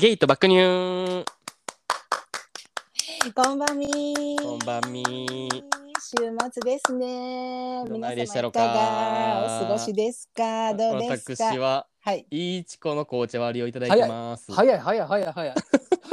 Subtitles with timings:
[0.00, 0.56] ゲイと爆乳。
[3.34, 4.34] こんばんみ。
[4.42, 5.04] こんばんみ。
[6.00, 6.16] 週
[6.50, 7.84] 末ですね。
[7.86, 8.64] どない皆様でしたろか。
[8.64, 10.72] いかがお過ごしですか？
[10.72, 11.44] どうですか？
[11.44, 12.26] 私ははい。
[12.30, 14.50] いいちこの紅茶割りをいただいてます。
[14.50, 14.78] 早い。
[14.78, 15.54] 早い早い早い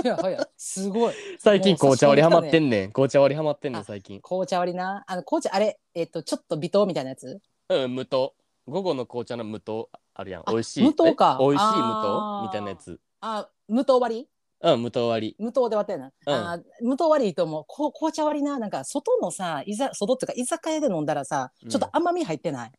[0.04, 0.15] 早い。
[0.17, 1.13] 早いすごい。
[1.39, 2.91] 最近紅茶割りハマってんねん。
[2.91, 4.19] 紅茶割りハマってんねんあ最近。
[4.19, 5.05] 紅茶割りな。
[5.07, 7.40] あの紅茶あれえっ、とちょっと微糖みたいなやつ？
[7.70, 8.34] うん無糖。
[8.67, 10.41] 午後の紅茶の無糖あるやん。
[10.45, 11.38] あ美味しい無糖か。
[11.40, 12.41] え美味しい無糖？
[12.43, 12.99] みたいなやつ。
[13.21, 14.27] あ無糖割り？
[14.62, 15.44] うん無糖割り。
[15.44, 16.34] 無糖で割ったよな、うん。
[16.34, 21.70] あ無糖割りいいと思うこ紅茶割りななんか外のさいざ外っていうか居酒屋で飲んだらさうん。
[21.70, 22.71] ちょっと甘み入ってない、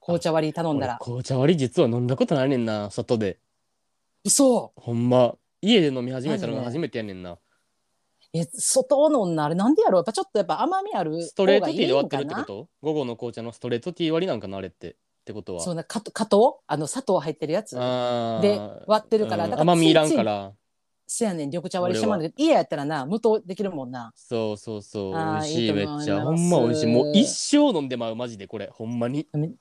[0.00, 3.38] 紅茶割り頼んだ俺ら紅茶割り実は飲んだことないねんな外で。
[4.24, 4.72] 嘘。
[4.76, 5.34] ほんま。
[5.60, 7.38] 家で飲み始めたのが初めてやねんな。
[8.32, 10.00] え外のんなあれなんでやろう？
[10.00, 12.68] やっぱちょっとやっぱ甘みあるストレートティーで割ってるってこと？
[12.80, 15.60] 午後の紅茶のストレートティー割りなんかなあれってってことは。
[15.62, 17.76] そうな加糖加糖あの砂糖入ってるやつ。
[17.76, 17.80] で
[18.86, 19.50] 割ってるからうん。
[19.50, 20.52] だから甘みいらんから。
[21.06, 24.12] せやねん緑茶割りしてもらう家やったらな無糖できるもんな。
[24.16, 25.12] そうそうそう。
[25.12, 26.22] 美味しいめっちゃ。
[26.22, 26.86] ほんま美味しい。
[26.86, 28.68] もう一生飲んでまうマジでこれ。
[28.72, 29.28] ほんまに。
[29.34, 29.56] 飲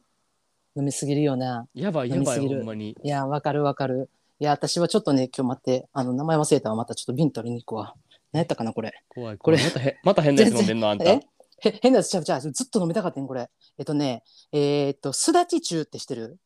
[0.76, 1.68] みすぎるよな。
[1.74, 2.98] やばいやばいほんまに。
[3.04, 4.10] いやわかるわかる。
[4.40, 6.76] いや私はちょっとね今日待ってあの名前忘れたわ。
[6.76, 7.94] またちょっと瓶取りに行くわ。
[8.32, 8.94] 何やったかなこれ。
[9.10, 9.58] 怖いこれ。
[9.58, 11.04] またへまた変なやつ飲んでんのあんた。
[11.04, 11.20] え
[11.62, 13.50] へ変なやつちゃうちゃうずっと飲みたかったんこれ。
[13.78, 16.38] えっとねえーっとすだち中って知ってる？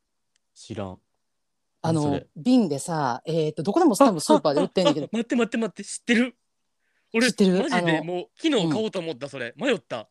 [0.53, 0.97] 知らん。
[1.81, 2.27] あの何それ？
[2.35, 5.05] 瓶でさえーっとどこでも多分スーパーで売ってんねんけど。
[5.05, 6.35] あああ待って待って待って知ってる。
[7.13, 7.57] 俺知ってる？
[7.57, 9.53] マジであのもう昨日買おうと思ったそれ。
[9.57, 10.09] 迷った。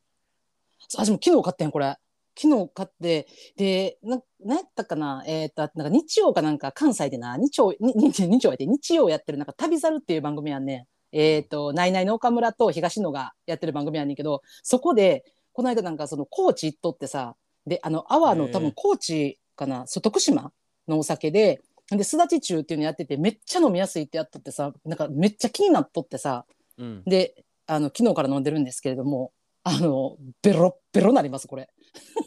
[0.92, 1.96] 私も昨日買ってんこれ。
[2.36, 5.22] 昨日買ってでななんやったかな？
[5.26, 20.50] えーっとなんか日曜かなんか関西でな日曜にに日曜やって日曜やってるなんか旅猿っていう番組やんねえーっとナイナイの岡村と東野がやってる番組やねんけどそこでこの間なんかその高知行っとってさであの阿波の多分高知かなそう徳島
[20.88, 26.44] のお酒でですだち中っていうのやっててめっちゃ飲みやすいってやっとってさなんかめっちゃ気になっとってさ
[26.78, 27.02] うん。
[27.06, 29.32] であの昨日から飲んでるんですけれども
[29.62, 31.70] あのベロッベロなりますこれ。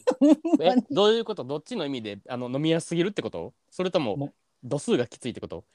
[0.61, 1.43] えどういうこと？
[1.43, 3.53] どっちの意味であの飲みやすすぎるってこと？
[3.69, 4.33] それともも
[4.63, 5.65] 度数がきついってこと？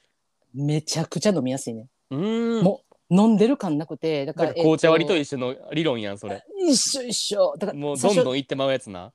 [0.53, 1.87] めちゃくちゃ飲みやすいね。
[2.09, 2.63] うーん。
[2.63, 2.81] も
[3.13, 6.43] 飲んでる感なくてだからら紅茶割りと一緒の理論やんそれ。
[6.67, 7.53] 一緒一緒。
[7.59, 9.13] だからもうどんどんいってまうやつな。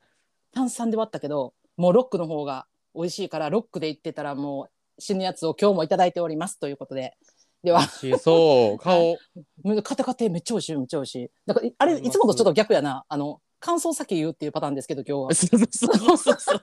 [0.52, 7.16] 炭酸で割ったけどもうロックの方が美味しいからロックで言ってたらもう死ぬやつを今日もいただいておりますということで。
[7.64, 7.82] では。
[7.82, 8.78] そう。
[8.78, 9.18] 顔。
[9.82, 11.30] カテカテめっちゃ美味しいめっちゃ美味しい。
[11.44, 13.04] だからいあれいつもとちょっと逆やな。
[13.08, 15.34] あの乾燥先言うっていうパターンですけど今日は。
[15.34, 16.60] そうそうそうそう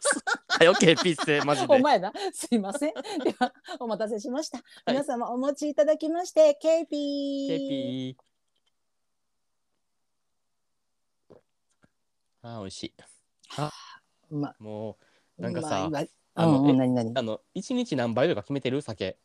[0.48, 1.76] はい、 オッケー、ピース、マジで。
[1.76, 2.94] お前な、すいません。
[3.24, 4.60] では、お待たせしました。
[4.60, 7.48] い皆様お持ちいただきまして、ケイピー。
[7.50, 8.26] ケピー。
[12.44, 12.94] あー、美味しい。
[14.30, 14.98] うまも
[15.38, 16.04] う、なんかさうま
[16.38, 17.12] あのうんうん、何何？
[17.18, 18.82] あの、一日何杯とか決めてる？
[18.82, 19.18] 酒。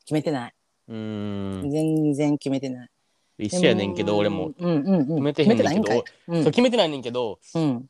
[0.00, 0.54] 決めてない。
[0.88, 1.70] うーん。
[1.70, 2.90] 全然決めてない。
[3.38, 4.52] 一緒やねんけど、俺も。。
[4.58, 5.06] うんうんうん。
[5.06, 5.98] 決めてへんねんけど決めてないんかい。
[5.98, 7.86] うそうん決めてないねんけど、うん。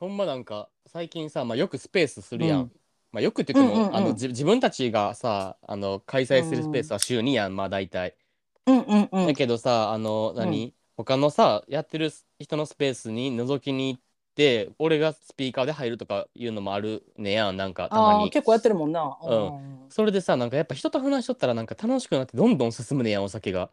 [0.00, 2.60] ほんまなんか、最近さ、まあ、よくスペースするやん。
[2.60, 2.72] うん
[3.12, 8.14] まあ、よくって言っても、うんうんうんあのじ自分たちがさあの開催するスペースは週2やん、まあ大体。
[8.66, 9.34] うんうんうんだ。
[9.34, 14.00] けどさあの何、他のさやってる人のスペースに覗きに行っ
[14.34, 19.16] て俺がスピーカーで入るとかいうのもあるねやんなんかたまに結構やってるもんな。
[19.22, 23.70] うんそれでさなんかやっぱ人と話しとったらなんか楽しくなってどんどん進むねやんお酒が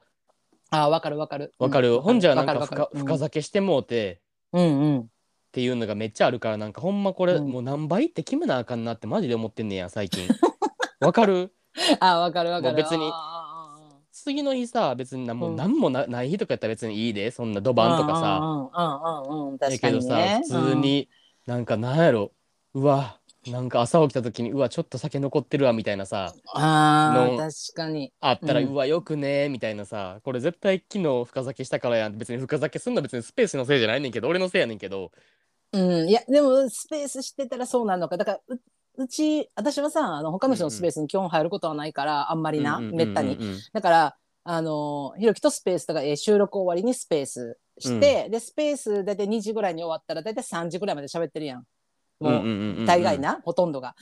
[0.71, 1.53] ああ、わかるわかる。
[1.59, 4.21] わかる、うほんじゃなんかわ深酒してもうて、
[4.51, 4.99] うんうん。
[5.01, 5.05] っ
[5.51, 7.47] ていうのがめっちゃあるからなんかほんまこれ、うん。
[7.49, 10.27] もう何倍って決めなあかんなってマジで思ってんねや最近。
[10.99, 11.53] わかる？
[11.99, 12.73] ああ、わかるわかる。
[12.73, 13.09] もう別に。
[13.11, 13.51] あ
[14.11, 19.57] 次の日さ別になもううん何もな,、ない日とかやったら別にいいでそんな土あ盤とかさ、うんうんうんうん。
[19.57, 20.39] だ確かけどさ。
[20.41, 21.09] 普通に
[21.45, 22.31] なんかなんやろ。
[22.73, 26.61] うわなんか朝起きた時にうわちょっと酒残ってるわみたいなさうん。
[26.61, 28.11] あのあ、確かに。
[28.19, 32.17] あったら、ううんわよくねみたいなさこれ絶対昨日深酒したからやん。
[32.17, 35.11] 別に深酒すんの別にスペースのせいじゃないねんけど俺のせいやねんけど。
[35.73, 38.17] うん、いやでもスペースしてたらそうなのか。
[38.17, 38.59] だからう
[38.97, 43.37] うち私はさあの他の人のスペースに基本入ることはないから、あんまりな、うんうんうんうんめったに。
[43.73, 51.63] だからあのひろきとスペースとか、えー収録終わりにスペースして、でスペース大体2時ぐらいに終わったら大体3時ぐらいまで喋ってるやん
[52.19, 52.77] もう、うんうんうん。
[52.79, 53.95] うん大概な、ほとんどが。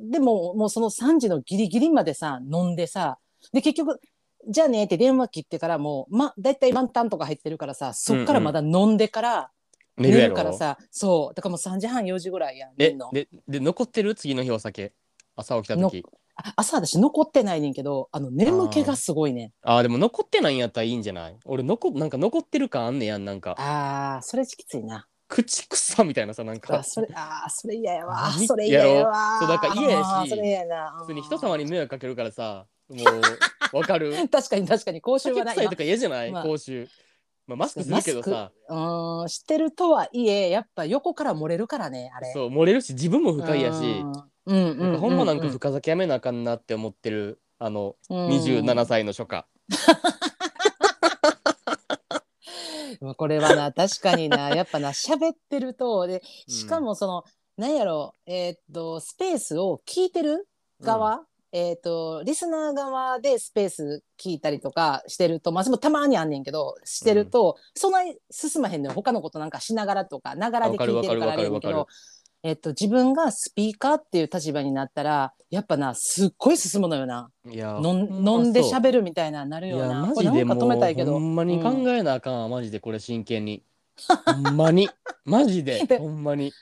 [0.00, 3.18] でももうその3時のギリギリまでさ飲んでさ
[3.52, 4.00] で結局
[4.48, 9.50] じゃあねって電話切ってからもう、ま、大体満タンとか入ってるからさそっからまだ飲んでから、
[9.96, 11.34] 寝るからさそう。
[11.34, 13.10] だからもう3時半4時ぐらいやん寝えんの。
[13.12, 14.14] でで残ってる？
[14.14, 14.92] 次の日お酒。
[15.34, 16.04] 朝起きた時。
[16.36, 19.46] あ朝私残ってないねんけどあの眠気がすごいね。
[19.46, 21.36] んあーでも残ってないんやったらいいんじゃない？
[21.44, 23.56] 俺残なんか残ってる感あんねやんなんか。
[23.58, 28.14] あーそれきついな口臭みたいなさなんあかそれあーそれ嫌やわ。
[28.32, 29.14] 何それ嫌やわ。
[29.40, 30.30] そうだから嫌やし。
[30.30, 30.96] それ嫌やな。
[31.00, 33.38] 普通に人様に迷惑かけるからさもう
[33.76, 34.28] わかる？
[34.28, 35.00] 確かに確かに。
[35.02, 36.42] 口臭はない臭いとか嫌じゃない、まあ。
[36.44, 36.88] 口臭。
[37.46, 42.30] まあ、マスクするけどさ、うーんしてるとはいえやっぱ横から漏れるからねあれ。
[42.32, 44.12] そう、漏れるし、自分も不快やし、うん。
[44.46, 48.28] うんうんなんかほんまなんかう深酒やめなあかんなって思ってる、あの、うん。
[48.28, 49.46] 27歳の初夏。
[53.00, 57.24] まあこれはな確かにな やっぱな喋ってるとでしかもその、
[57.56, 60.48] なんやろえーっとスペースを聞いてる
[60.80, 68.94] 側、えーっとリスナー側でスペース聞いたりとかしてるとまあでもたまにあんねんけどしてると、そんなに進まへんのよ。
[68.94, 71.86] 他のことなんかしながらとかながらで聞いてるからあれやけど。
[72.44, 77.30] えっと、自分がスピーカーっていう立場になったらやっぱなすっごい進むのよな。
[77.50, 77.80] いや。
[77.82, 81.12] 飲ん飲んで喋るみたいななるいやようなマジでこれなんか止もうめたいけど。
[81.14, 81.88] ほんまに考うん。
[81.88, 83.64] えなあかんわマジでこれ真剣に。
[84.24, 84.88] ほんまに。
[85.24, 86.52] マジででほんまに。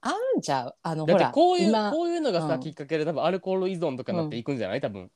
[0.00, 0.74] あんちゃう？
[0.82, 1.92] あのだほらってこういう今。
[1.92, 2.60] こういうのがさ、うん。
[2.60, 4.80] きっかけで多分アルコール依存とかになっていくんじゃない？
[4.80, 5.10] 多分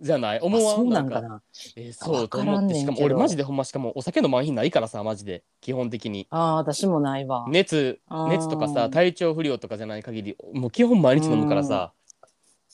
[0.00, 0.40] じゃない？
[0.40, 1.42] 思わあそうなんかかな
[1.76, 2.74] えーそうと思って。
[2.74, 5.44] しかも俺マジでほんましかもお酒飲まん日ないからさマジで。
[5.60, 6.26] 基本的に。
[6.30, 7.44] あー私もないわ。
[7.48, 8.28] 熱あー。
[8.30, 11.92] 熱とかさ体調不良とかじゃない限りもう基本毎日飲むからさ。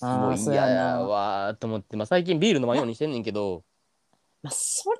[0.00, 3.64] もうあーそう嫌ややなわーと思って、まあ、最近ビール飲まんようにしてんねんけど。
[4.42, 4.98] まあ、それ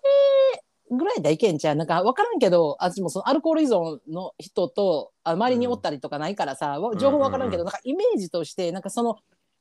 [0.90, 1.76] ぐらいだいけんちゃう？
[1.76, 9.18] なんか分からんけど私もそのアルコール依存の人とあ周りにおったりとかないからさ、わ情報分からんけど、うんなんかイメージとしてなんかその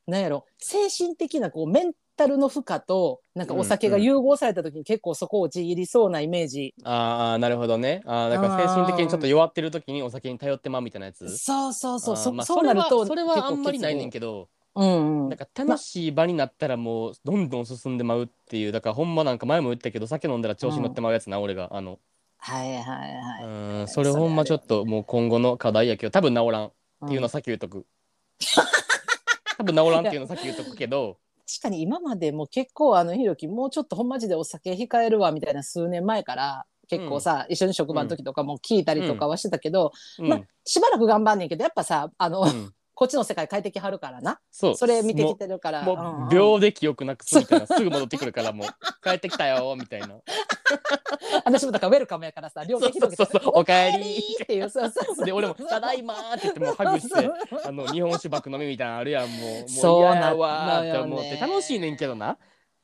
[0.08, 8.02] なんやろ精神的なこうメンタルの負荷となんかお酒が融合された時に結構そこをちぎりそうなイメージ、ああなるほどね。
[8.06, 11.38] ああだから精神的にちょっと弱ってる時にお酒に頼ってまうみたいなやつ。
[11.38, 12.18] そうそうそう。
[12.18, 14.50] そ,、まあそうなるとそれはそれはあんまりないねんど、けど。
[14.76, 15.30] うんうん。
[15.30, 21.70] なんか楽しい場になったらもうどんどん進んでまうっていうだからほんまなんか前も言ったけど酒飲んだら調子に乗ってまうやつな、俺が。
[21.72, 22.00] あの。
[22.40, 26.72] はいはいはい、うんそれほんまちょっともう今後の課題やけど多分治らんっ
[27.08, 27.86] ていうのはさっき言うとく、
[29.58, 31.20] 多分治らんっていうのはさっき言うとくけど確
[31.62, 44.40] かに今までも結構あのひろきもうちょっとほんまじでお酒控えるわみたいな数年前から結構さ、一緒に職場の時とかも聞いたりとかはしてたけど、うん、まあしばらく頑張んねんけどやっぱさあの、うんこっちの世界変えてきはるからな。
[44.50, 44.76] そう。
[44.76, 45.84] それ見てきてるから。
[45.84, 47.68] もううん秒で記憶なくすみたいな。
[47.68, 48.68] すぐ戻ってくるからもう
[49.04, 50.16] 帰ってきたよみたいな。
[51.46, 55.26] 私もだからウェルカムやからさ両手広げておかえりっていうそうそうそう。
[55.28, 57.30] で俺も「ただいま」って言ってもうハグして
[57.64, 59.70] あの日本酒爆飲みみたいなのあるやんもう。
[59.70, 61.38] そうなのわーって思って。
[61.40, 62.40] 楽しいねんけどな。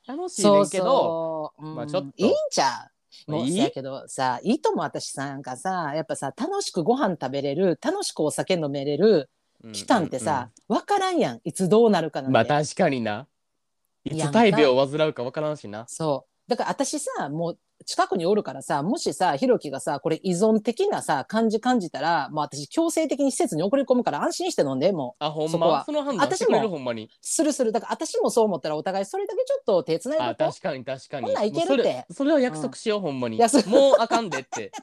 [0.07, 2.10] 楽しいねんけどまあちょっと。
[2.18, 2.88] いいんちゃ
[3.27, 3.31] う？
[3.31, 9.30] もういいせやけどさいいとも私さなんかさやっぱさ楽しくご飯食べれる楽しくお酒飲めれる
[9.71, 11.39] 期間ってさ、分からんやん。
[11.44, 13.27] いつどうなるかなんて、うんまあ確かにな。
[14.04, 15.86] いつ大病を患うかわからんしな。
[15.88, 16.50] そう。
[16.50, 25.24] だから私さもう近くにおるからさもしさひろきがさこれ依存的なさ感じ感じたらもう私強制的に施設に送り込むから安心して飲んでもう。
[25.24, 25.83] あほんま？
[25.85, 26.68] その判断私も。
[26.68, 27.09] ほんまに。
[27.21, 27.71] するする。
[27.71, 31.25] だから私もそう思ったらお互いそれだけちょっと手つないあでおこ確かに確かに。
[31.25, 31.74] ほんなんいけるって。
[31.74, 33.38] それそれは約束しよう、ほんまに。
[33.38, 33.47] もう
[34.00, 34.71] あかんでって。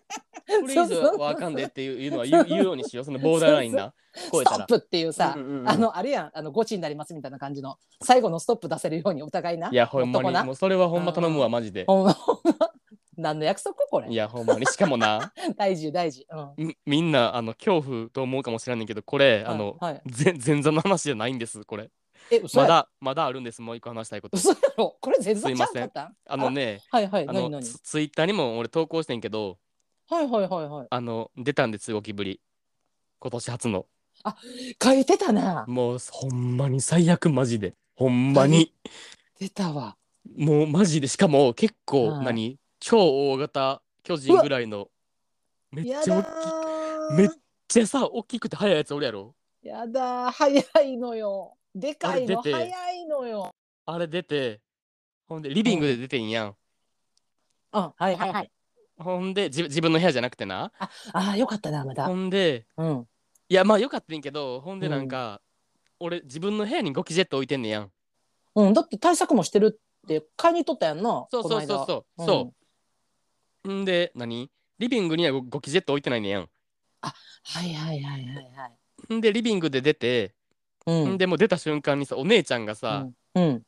[0.61, 3.05] これ以上はあかんでっていうのは言う言うようにしよう。
[3.05, 3.93] そのボーダーラインな。
[4.13, 5.69] ストップっていうさ、うんうんうん。
[5.69, 6.31] あのあるやん。
[6.35, 7.77] あのゴチになりますみたいな感じの。
[8.03, 9.69] 最後のストップ出せるようにお互いな。
[9.71, 10.47] いやほんまに。
[10.47, 11.85] もうそれはほんま頼むわマジで。
[11.87, 12.70] ほんまほんま
[13.21, 14.11] 何の約束これ？
[14.11, 14.67] いやほんまに。
[14.67, 19.95] しかもな 大事大事、うん、みみんなあの恐怖と思うかもしれないけどこれあの、はい。
[19.95, 21.91] はいぜ前座の話じゃないんですこれ。
[22.31, 22.67] え嘘や。
[22.67, 23.63] まだまだあるんです。
[23.63, 24.37] もう一個話したいこと。
[24.37, 24.97] 嘘やろ？
[25.01, 25.85] これ全然ちゃすいません。
[25.85, 27.29] うかったあのねはいはい。
[27.29, 27.63] あの何何？
[27.65, 29.59] ツツイッターにも俺投稿してんけど
[30.09, 30.87] はいはいはいはい。
[30.91, 32.41] あの出たんですゴキブリ
[33.21, 33.87] 今年初の。
[34.83, 35.65] 書いてたな。
[35.67, 37.75] もうほんまに最悪マジで。
[37.97, 38.75] ほんまに。
[39.39, 39.97] 出たわ。
[40.37, 41.09] もうマジで。
[41.09, 42.25] しかも結構はい。
[42.25, 42.59] 何？
[42.81, 44.89] 超大型巨人ぐらいの
[45.71, 47.29] めっやちゃ大きいめっ
[47.69, 49.35] ちゃさ大きくて速いやつおるやろ？
[49.63, 51.55] やだー早いのよ。
[51.75, 53.55] でかいのあれ出て早いのよ。
[53.87, 54.61] あれ出て
[55.29, 56.55] ほんでリビングで出てんやん、うん。
[57.73, 58.51] はいはいはい。
[58.99, 60.73] ほんで自自分の部屋じゃなくてな。
[60.79, 62.07] ああよかったなまだ。
[62.07, 63.07] ほんでうん。
[63.49, 65.41] いやまあよかったんやけどほんでなんか、
[65.99, 67.91] 俺自分の部屋にゴキジェット置いてんねやん。
[68.55, 72.25] うんだって対策もしてるって買いに行っとったやんなそうそうそうそう。
[72.25, 72.45] そう。
[72.49, 72.53] う
[73.69, 74.51] んで何？
[74.79, 76.49] リビングにはゴゴキジェット置いてないねやん。
[77.03, 78.71] はいはいはいはいは
[79.11, 79.15] い。
[79.15, 80.35] んでリビングで出て、
[80.87, 81.09] うん。
[81.15, 83.63] んでもう出た瞬間にさお姉ちゃんがさ、うんうん。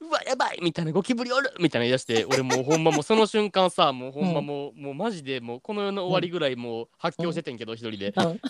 [0.00, 0.60] うわやばい！
[0.62, 1.52] みたいなゴキブリおる！
[1.58, 4.46] みたいな言い出して俺もうほんまもうその瞬間さもうほんまうん。
[4.46, 8.12] もう,、もうマジでもうこの世の終わりぐらいもう発狂しててんけど、一人で。
[8.16, 8.40] うん。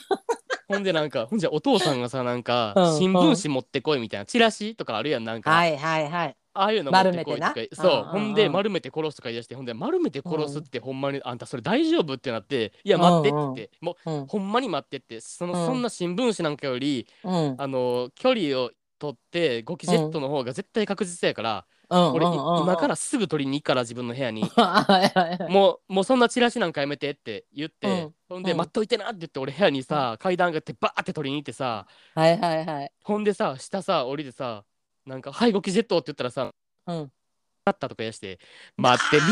[0.68, 2.98] ほんでなんかほんじゃお父さんがさなんかうん。
[2.98, 7.54] 新聞紙持ってこいみたいなチラシとかあるやんなんか、はいはいはいああいうの丸めてな。
[7.72, 8.04] そう、うんうんうん。
[8.06, 13.36] ほんで丸めて殺すとか言い出してほんで丸めて殺すってほんまに、あんたそれ大丈夫ってなっていや待ってって。
[13.36, 14.26] 言って、もううん。
[14.26, 15.20] ほんまに待ってって。
[15.20, 15.66] その、うん。
[15.66, 17.54] そんな新聞紙なんかよりうん。
[17.58, 22.12] あの距離を取ってゴキジェットの方が絶対確実やから、うん。
[22.12, 24.42] 俺、今からすぐ取りに行くから自分の部屋に。
[25.48, 28.14] もうもうそんなチラシなんかやめてって言って、うん。
[28.28, 28.58] ほんで、うん。
[28.58, 32.92] 待っといてなって言って俺部屋にさ、階段上がってバーって取りに行ってさはいはいはい。
[33.04, 34.64] ほんでさ下さ降りてさ
[35.08, 36.52] なんか「はいゴキジェット」って言ったらさ
[36.86, 37.12] うん
[37.64, 38.38] 「あった」とか言いして
[38.76, 39.22] 「待って見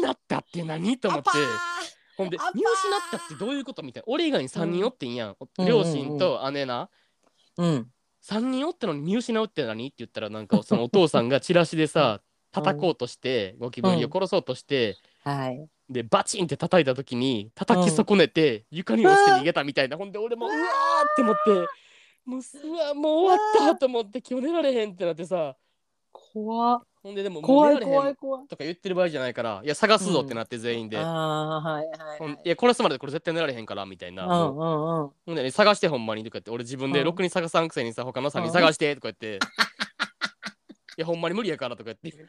[0.00, 1.28] 失ったって何?」と思って。
[2.16, 3.82] ほんで見失ったってどういうこと？
[3.82, 4.04] みたいな。
[4.06, 6.88] 俺以外に3人おってんやん、うん両親と姉な、
[7.58, 7.92] うん。
[8.24, 9.86] 3人おったのに見失うって何？
[9.86, 15.68] って言ったらなんかそのお父さんがチラシでさ叩こうとしてゴキブリを殺そうとして、はい。
[15.90, 20.62] でバチンって叩いた時に叩き損ねて、床に落ちて逃げたみたいな、ほんで俺もうわーっ
[21.16, 21.68] て思って
[22.26, 25.56] もううわもう終わったと思って今日寝られへんってなってさ。
[26.12, 26.82] 怖っ。
[27.02, 28.48] ほんででももう怖い寝られへん怖い怖い。
[28.48, 35.02] とか言ってる場合じゃないからいや探すぞってなって全員で、ああはいはいほんはいいや殺すまでこれ絶対寝られへんからみたいな、うんうん。
[35.02, 35.04] う。
[35.04, 37.04] んほんでね、探してほんまにとか言って俺自分でうん。
[37.04, 38.52] ろくに探さんくせにさ他のさんにうん。
[38.52, 39.38] 探してとか言って、い
[40.96, 42.26] やほんまに無理やからとか言って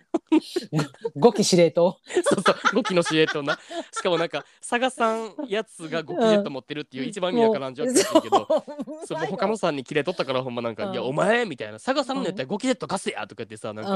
[1.16, 1.98] 五期司令塔。
[2.24, 3.58] そうそう5機の司令塔な。
[3.92, 8.48] しかもなんか探さんやつが5機ジェット持ってるっていう一番意味わからん状況だけど、
[9.06, 9.18] そう。
[9.18, 10.94] もう他のさんに切れとったからほんまなんか「うん。
[10.94, 13.92] いやお前」みたいな「探さんのやったら5機ジェット貸せや」とか言ってさなんか、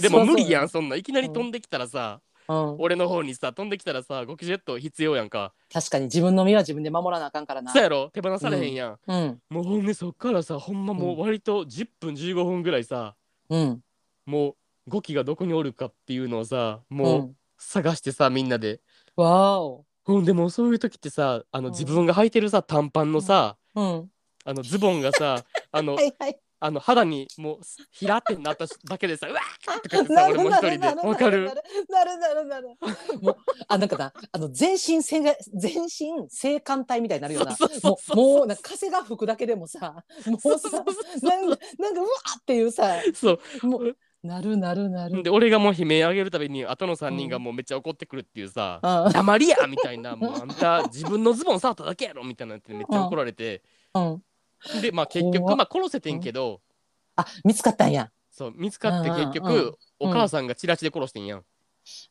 [0.00, 0.36] でもそうそう。
[0.36, 5.52] 無理やんそんないきなり飛んできたらさ、うん、俺の方にさ飛んできたらさ5機ジェット必要やんか。
[5.72, 7.72] 確かに自分の身は自分で守らなあかんからな。
[7.72, 8.10] そうやろ。
[8.10, 9.40] 手放されへんやん、うん。
[9.50, 13.14] もうほんでそっからさほんまもう割と10分15分ぐらいさ
[13.48, 13.80] うん。
[14.26, 14.56] もう
[14.88, 17.34] 5機がどこにおるかっていうのをさうもうん。
[17.58, 18.80] 探してさみんなで。
[19.16, 19.84] わお。
[20.04, 21.72] ほんでもうそういう時ってさあのうん。
[21.72, 24.10] 自分が履いてるさ短パンのさ、うん。
[24.44, 26.38] あのズボンがさ あのはいはい。
[26.58, 27.58] あの肌にもう
[27.90, 31.06] ひらってなっただけでさうわーとか言ってさ俺も一人で。
[31.08, 31.44] わかる？
[31.90, 32.68] なるなるなる。
[33.20, 33.36] もう
[33.68, 37.54] あなんかなあの全身性が全身性感帯みたいになるような。
[37.54, 38.16] そうそうそうもそう。
[38.16, 40.92] うもうなんか風が吹くだけでもさもうさなんか
[41.78, 43.02] なんかうわーっていうさ。
[43.14, 43.66] そう。
[43.66, 45.22] もうなるなるなる。
[45.22, 53.62] で俺がもう悲鳴上げるたびに後の3人がもうめっちゃ怒ってくるっていうさうん「黙りや!」みたいな「もうあんた自分のズボン触っただけやろ!」みたいなってめっちゃ怒られて。
[53.94, 54.22] うん。
[54.80, 56.60] でまあ結局まあ殺せてんけど
[57.14, 58.10] あ見つかったんや。
[58.30, 60.08] そう見つかって結局うん。
[60.08, 61.44] お母さんがチラシで殺してんやん。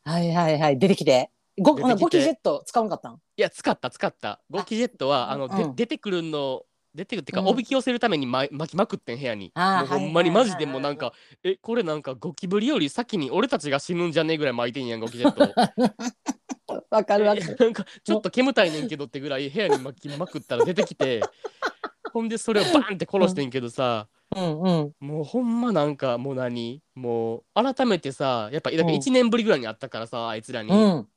[0.04, 0.78] はいはいはい。
[0.78, 1.30] 出てきて。
[1.58, 2.02] ご出てきて。
[2.04, 3.14] ゴキジェット使わんかったん？
[3.14, 4.40] いや使った使った。
[4.50, 5.76] ゴキジェットはあの、でうん。
[5.76, 6.62] 出てくるの
[6.96, 7.46] 出てくるっていうか、うん。
[7.48, 9.52] おびき寄せるためにま巻きまくってん部屋に。
[9.54, 11.12] もうほんまにマジでもうなんか
[11.44, 15.52] えこれなんかゴキブリより先に俺たちが死ぬんじゃねえぐらい巻いてんやんゴキジェット。
[16.90, 17.56] わかるわかる。
[17.58, 21.20] なんかちょっと煙たいねんけどってぐらい部屋に巻きまくったら出てきて。
[22.12, 25.06] ほんでそれをバーンって殺してんけどさ、うんうん。
[25.06, 26.82] もうほんまなんかもう何？
[26.94, 28.94] もう改めてさやっぱだからうん。
[28.98, 31.08] 1年ぶりぐらいに会ったからさあいつらに、うん。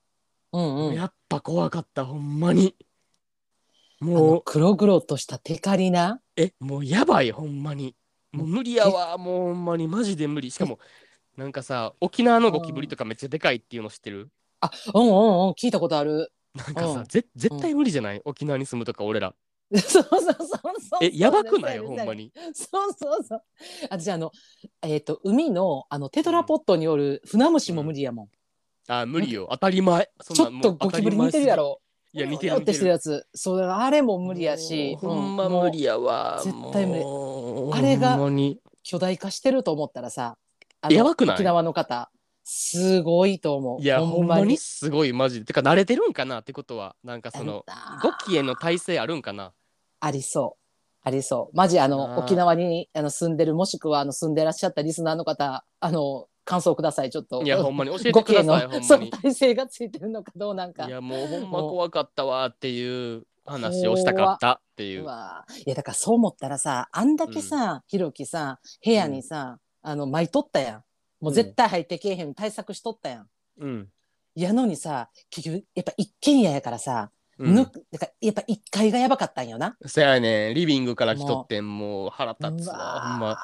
[0.51, 0.93] うんうん。
[0.93, 2.75] やっぱ怖かったほんまに。
[2.81, 2.83] あ
[3.99, 4.33] もう。
[4.35, 6.21] の黒々としたテカリな。
[6.35, 7.95] えもうやばいほんまに。
[8.31, 10.51] もう無理やわもうほんまにマジで無理。
[10.51, 10.79] しかも
[11.35, 14.29] なんかさ沖縄のゴキブリとかめっちゃでかいっていうの知ってる？
[14.61, 15.15] あうんうんうん
[15.51, 16.31] 聞いたことある。
[16.53, 17.05] なんかさ、うん。
[17.05, 19.33] ぜ絶対無理じゃない、沖縄に住むとか俺ら。
[19.71, 21.79] そうそうそうそうえやばくない？
[21.79, 22.31] ほんまに。
[22.53, 23.41] そうそうそう。
[23.89, 24.31] 私あの
[24.81, 28.29] えっ、と海のあのテトラポットによる船虫も無理やもん、
[28.91, 29.47] あ無理よ。
[29.51, 30.09] 当たり前。
[30.23, 33.27] ちょっとゴキブリ似てるやろいや似てるってしてるやつ。
[33.35, 36.41] そうあれも無理やしほんま無理やわ。
[36.43, 37.03] 絶対無理。
[37.73, 38.17] あれが
[38.83, 40.37] 巨大化してると思ったらさ
[40.89, 41.35] やばくない？
[41.35, 42.09] 沖縄の方
[42.43, 43.81] すごいと思う。
[43.81, 44.57] いやほんまに。
[44.57, 45.45] すごいマジで。
[45.45, 46.39] てか慣れてるんかな？
[46.39, 46.95] ってことは。
[47.03, 49.51] なんかそのあゴキへの耐性あるんかな？
[49.99, 50.59] ありそう。
[51.03, 51.55] ありそう。
[51.55, 57.43] マジあの沖縄にあの住んでるもしくはあの住んでらっしゃったリスナーの方あの感想くださいちょっと。
[57.43, 57.91] いやほんまに。
[57.91, 60.87] 教えて語くだ形さいほん体勢がついてるのかどうなんか。
[60.87, 65.03] いやもうほんま怖かったわっていう話をしたかったっていう。
[65.03, 70.83] いやだからそう思ったらさあんだけさ、ひろきさ部屋にさ、あの巻いとったやん。
[71.23, 73.27] もう絶対入ってけえへん対策しとったやん、
[73.59, 73.87] うん。
[74.33, 77.53] やのにさ結局やっぱ一軒家やからさ、うん。
[77.53, 79.77] ぬだからやっぱ一階がやばかったんよな。
[79.85, 81.77] そやねリビングから来とってん。
[81.77, 83.37] もう腹立つうわほんわま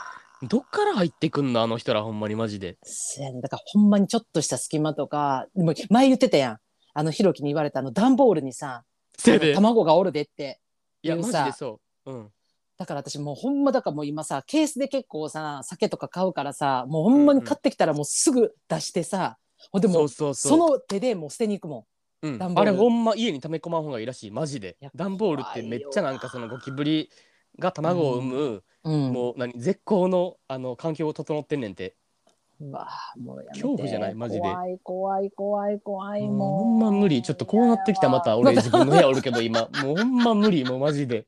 [0.48, 2.78] どっから入ってくんのあの人らほんまにマジで。
[2.84, 6.58] そやねだからほんまにちょっとした隙間とかでも前言ってたやん。
[6.94, 8.84] あのひろきに言われたあの段ボールにさ
[9.18, 9.52] せやで。
[9.52, 10.60] い卵がおるでって。
[11.02, 11.40] やマいうさ。
[11.46, 12.12] ジでそう。
[12.12, 12.30] うん。
[12.78, 19.38] だから私もうほんまだからもう今さケースで結構さ酒とか買うからさもうほんまに買ってきたらもうすぐ出してさ、
[19.72, 20.58] ほんでもそううそうそう。
[20.58, 21.88] その手でもう捨てに行くも
[22.24, 22.28] ん。
[22.28, 22.38] うん。
[22.38, 22.70] 段ボール。
[22.70, 24.78] あれほんま家に溜め込まん方がいいらしいマジで。
[24.82, 27.10] いや段ボールってめっちゃなんかそのゴキブリ
[27.60, 29.14] が卵を産む、うん。
[29.14, 31.96] もう何絶好のあの環境を整ってんねんて。
[32.62, 33.62] うわあもうやめて。
[33.62, 34.42] 恐怖じゃないマジで。
[34.42, 37.22] 怖い怖い怖い怖いもうもうほんま無理。
[37.22, 39.70] ちょっとこうなってきたまた俺自分の部屋おるけど今。
[39.84, 41.26] もうほんま無理もうマジで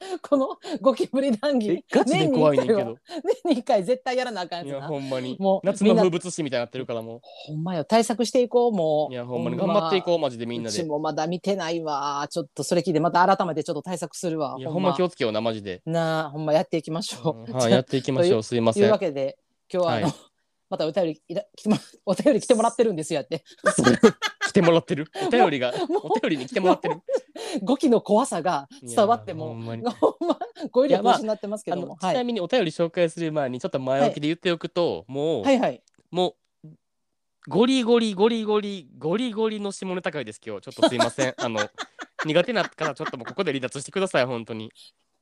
[0.22, 2.96] このゴキブリ談義えガチで怖いねんけど。
[3.44, 5.36] 年に1回絶対やらなあかんいややつなほんまに。
[5.38, 9.12] もう夏の風物詩みたいになってるからもほんまよ対策していこうもう。
[9.12, 9.56] ういやほんまに。
[9.56, 15.82] 頑張っていこうマジでみんなうちでもまだ見てないわちょっとそれ聞いてまた改めてちょっと対策するわいやほんま気をつけようなマジで。
[15.84, 18.42] なあほんまやっていきましょう、うんはいやっていきましょう。
[18.44, 19.38] すいまといせうんわけで
[19.72, 20.14] 今日はあの、はい。
[20.70, 23.42] またお便りいら来てもらお便り来てもらってるんですよやって
[24.50, 25.10] 来てもらってる？
[25.26, 25.72] お便りが？
[26.02, 27.00] お便りに来てもらってる？
[27.62, 29.84] 語気の怖さが伝わっていやほもんまに
[30.70, 35.60] 語彙力失ってますけあども、ちなみにお便り紹介する前にちょっと前置きで言っておくと、もう、はい。
[35.60, 36.34] はいもう
[37.48, 41.60] ゴリゴリゴリゴリゴリゴリの下ネタ会です今日ちょっとすいませんあの
[42.26, 44.70] 苦手な方ちょっともうここで離脱してください本当に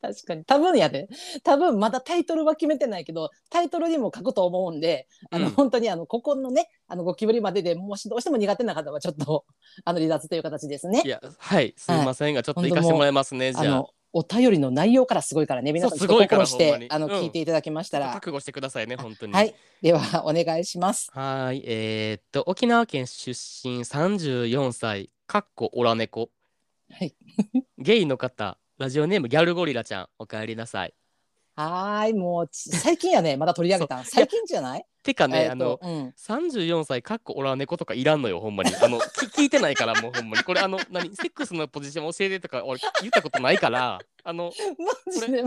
[0.00, 0.45] 確かに。
[0.45, 1.09] 多分やで。
[1.43, 5.52] 多分まだタイトルは決めてないけどタイトルにも書くと思うんであの、うん。
[5.52, 9.45] 本当にあのここのねあのゴキブリまででもしどうしても苦手な方はちょっと
[9.85, 11.02] あの離脱という形ですね。
[11.05, 11.09] い。
[11.09, 11.75] やはい。
[11.76, 13.64] すいませんが、ちょっと行かしてもらいますねじゃあ。
[13.64, 17.12] あのお便りの内容からすごいからね皆さん心してあの、うん。
[17.12, 18.12] 聞いていただきましたら。
[18.12, 19.33] 覚悟してくださいね本当に。
[19.33, 19.55] はい。
[19.83, 21.11] ではお願いします。
[21.12, 21.62] はーい。
[21.67, 26.31] えーっと沖縄県出身34歳かっこオラ猫
[26.90, 27.14] はい。
[27.76, 30.94] ゲイの方ラジオネームギャルゴリラちゃんおかえりなさい。
[31.56, 34.04] はーいもうち最近やね まだ取り上げたん。
[34.04, 34.85] 最近じゃない？
[35.02, 36.14] てかね、えーあのとうん。
[36.16, 38.73] 34歳かっこオラ猫とかいらんのよほんまに。
[38.76, 39.02] あのき
[39.42, 40.44] 聞いてないからもうほんまに。
[40.44, 41.14] これあの何？
[41.16, 43.99] セックスのポジション教えてとか俺言ったことないから。
[44.23, 44.52] あの
[45.06, 45.44] マジであ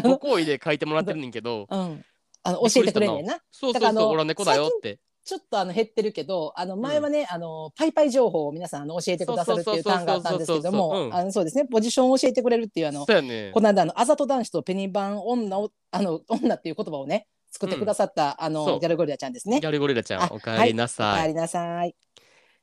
[0.00, 1.68] のご好意で書いてもらってるねんけど。
[1.70, 2.04] うん。
[2.42, 3.38] あの教えてくれんねんな。
[3.52, 4.98] そうそうそうオラ猫だよって
[5.30, 18.66] ちょっとあの減ってるけどあの前はね、あのパイパイ情報を皆さんあの教えてくださるっていう単があったんですけどもあのそうですねポジションを教えてくれるっていうあのねこの間あのあざと男子とペニバン女をあの女っていう言葉をね作ってくださった、あそう。
[18.72, 19.60] のギャルゴリラちゃんですね。
[19.60, 19.68] ギ。
[19.68, 21.94] ャルゴリラちゃんあおかえりなおさい、かえりなさい。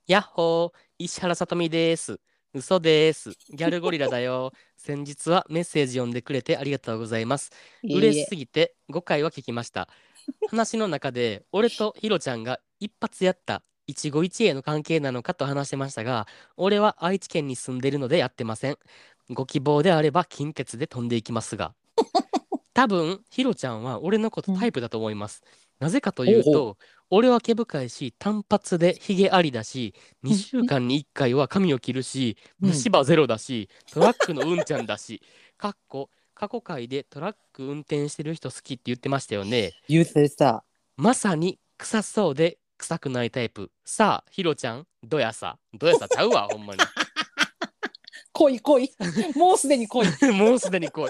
[0.05, 2.19] やっほー石原さとみです。
[2.53, 3.31] 嘘です。
[3.49, 4.51] ギャルゴリラだよ。
[4.75, 7.51] 先日はメッセージ読んでくれてありがとうございます。
[7.83, 9.89] 嬉しすぎて5回は聞きました
[10.49, 18.77] 話の中で俺とヒロちゃんが一発やった一期一会の関係なのかと話してましたが俺は愛知県に住んでるのでやってません。
[19.29, 21.73] ご希望であれば金欠で飛んでいきますが。
[22.73, 25.41] 多分ヒロちゃんは俺のことタイプだと思います、
[25.79, 26.77] なぜかというほうと
[27.09, 32.69] 俺は毛深いし単発でヒゲありだし2週間に1回は髪を切るしうん。
[32.69, 35.23] 虫歯ゼロだしトラックのうんちゃんだし
[35.57, 39.73] かっこ過去回でトラック運転してる人好きって言ってましたよね。
[39.89, 40.63] 言うてた。
[40.95, 43.71] まさに臭そうで臭くないタイプ。
[43.83, 44.85] さあヒロちゃん。
[45.03, 46.79] どやさどやさちゃうわほんまに
[48.37, 48.91] 来い来い。
[49.35, 50.31] もうすでに来い。
[50.31, 51.09] もうすでに来い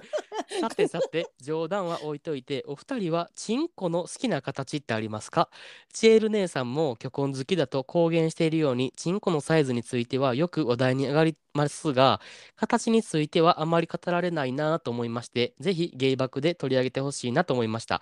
[0.61, 5.49] さてさて冗談は置いといてお二人はチンコの好きな形ってありますか？
[5.91, 12.21] チエール姉さんも巨根好きだと公言しているようにチンコのサイズについてはよく話題に上がりますが
[12.55, 18.01] 形についてはあまり語られないなと思いましてぜひゲイバクで取り上げてほしいなと思いました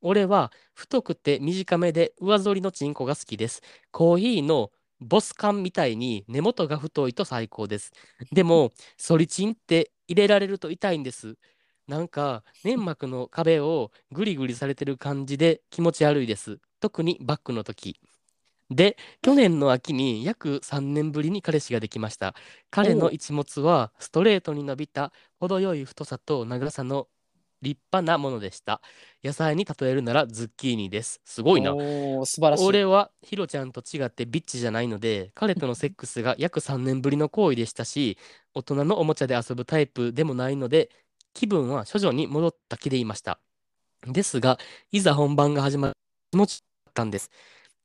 [0.00, 4.70] 俺は太くて短めで上反りのチンコが好きですコーヒーの
[5.02, 7.92] ボス缶みたいに根元が太いと最高です。
[8.32, 11.36] でもソリチンって入れられると痛いんです。
[11.88, 16.58] なんか粘膜の壁をグリグリされてる感じで気持ち悪いです。
[16.80, 17.98] 特にバックの時。
[18.70, 22.34] で去年の秋に約3年ぶりに彼氏ができました。
[22.70, 27.08] 彼の一物はストレートに伸びた程よい太さと長さの
[27.62, 28.80] 立派なものでした。
[29.24, 31.20] 野菜に例えるならズッキーニです。
[31.24, 31.74] すごいな。
[31.74, 32.64] おー素晴らしい。
[32.64, 38.18] 俺はヒロちゃんと違ってビッチじゃないので彼とのセックスが約3年ぶりの行為でしたし
[38.54, 40.90] 大人のおもちゃで遊ぶタイプでもないので
[41.34, 43.38] 気分は処女に戻った気でいました。
[44.06, 44.58] ですが
[44.90, 45.94] いざ本番が始まる
[46.32, 47.30] 気持ちだったんです。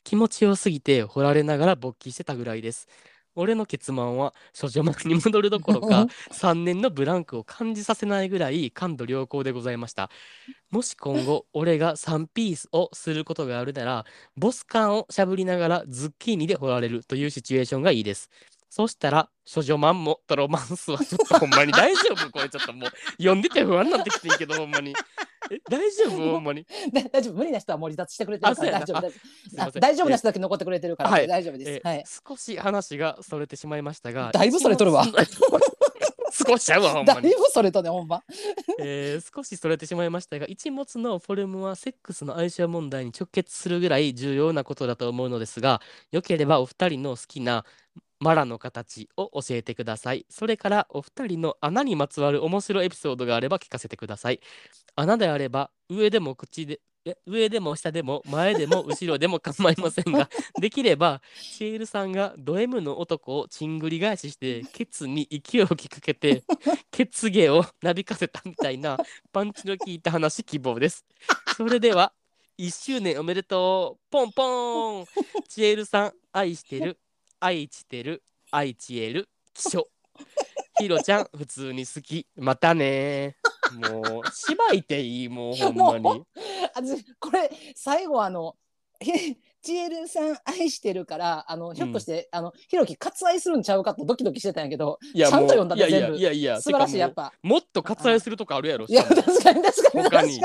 [0.04, 2.88] 気持ちよすぎて掘られながら勃起してたぐらいです
[3.38, 10.10] 俺の結満は処女膜に戻るどころか3年のブランクを感じさせないぐらい感度良好でございました。
[10.72, 18.30] もし今後俺が3ピースをすることがあるならボス感をしゃぶりながらズッキーニで掘られるというシチュエーションがいいです。
[18.70, 22.30] そしたら処女マンもとロマンスはちょっとほんまに大丈夫？
[22.32, 24.94] これちょっともう読んでて不安になってきてんけどほんまに
[25.52, 26.32] え大丈夫？
[26.34, 26.66] ほんまに？
[26.94, 27.34] だ大丈夫。
[27.36, 28.78] 無理な人はもう離脱してくれてるから。
[28.80, 29.02] あそうやな。
[29.02, 29.10] 大丈夫大丈夫。
[29.10, 29.82] あすいません。
[29.82, 31.72] 大丈夫な人だけ残ってくれてるから、はい大丈夫です。
[31.72, 32.04] えはい。
[32.28, 34.32] 少し話がそれてしまいましたが。
[34.34, 35.06] だいぶそれとるわ。
[36.48, 38.22] 少しちゃうわほんだいぶそれとねほんま。
[38.80, 45.82] えー少しそれてしまいましたが一物のフォルムはセックスの相性問題に直結するぐらい重要なことだと思うのですが
[46.12, 47.66] よければお二人の好きな
[48.20, 50.26] マラの形を教えてください。
[50.30, 54.40] それからお二人の穴にまつわる面白いエピソードがあれば聞かせてください。
[54.96, 66.44] 穴であれば上でも口でえ上でも下でも前でも後ろでも構いませんが できればシエルさんがド M の男をちんぐり返ししてケツに勢いを吹きかけて
[66.92, 68.98] ケツ毛をなびかせたみたいな
[69.32, 71.06] パンチの効いた話希望です。
[71.56, 72.14] それでは
[72.58, 74.08] 1周年おめでとう。
[74.10, 75.06] ポンポン。
[75.48, 77.00] チエルさん愛してる
[77.40, 79.88] 愛してる愛チエル気象。
[80.80, 82.28] ヒロちゃん普通に好き。
[82.36, 83.38] またね。
[83.74, 86.24] もうしばいていいもうほんま もに
[87.20, 88.56] これ最後あの
[89.00, 97.34] へジエルさん愛してるからあのひょっとして、あのひろき割愛するんちゃうかとドキドキしてたんやけどいやちゃんと読もうんいやいやだね全部いやいや素晴らしいやっぱ。
[97.44, 100.40] もっと割愛するとこあるやろいや確かに確かに確かに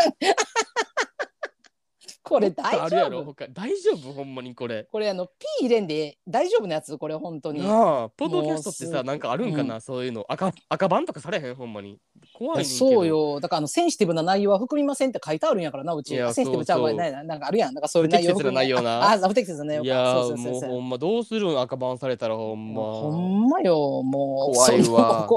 [2.33, 3.35] これ大あるやろ丈夫？
[3.35, 3.49] 他。
[3.49, 4.13] 大丈夫？
[4.13, 4.85] ほんまにこれ。
[4.91, 7.61] これあの P 入れんで大丈夫なやつこれ本当に。
[7.61, 10.25] なあポッドキャストってさなんかあるんかな、そういうの。
[10.29, 11.55] 赤赤番とかされへん？
[11.55, 11.99] ほんまに
[12.35, 13.41] 怖いそうよ。
[13.41, 16.17] だからあのセンシティブな内容は含みませんって書いてあるんやからなうち。
[16.17, 17.75] センシティブちゃうわねなんかあるやん。
[17.75, 18.91] なんかそういう内容不適切な内容な。
[19.03, 19.87] ああ不適切な内容か。
[19.87, 20.69] いやーそうそうそうそう。
[20.71, 22.83] もうほんまどうするん赤番されたらほんま。
[22.83, 24.03] ほんまよ。
[24.03, 25.29] もう怖いわ。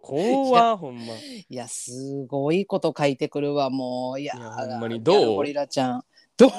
[0.00, 1.02] 怖ほんま。
[1.48, 4.20] いやすごいこと書いてくるわもう。
[4.20, 5.36] いやほんまにどう？
[5.36, 6.04] ゴリラちゃん。
[6.36, 6.50] どう？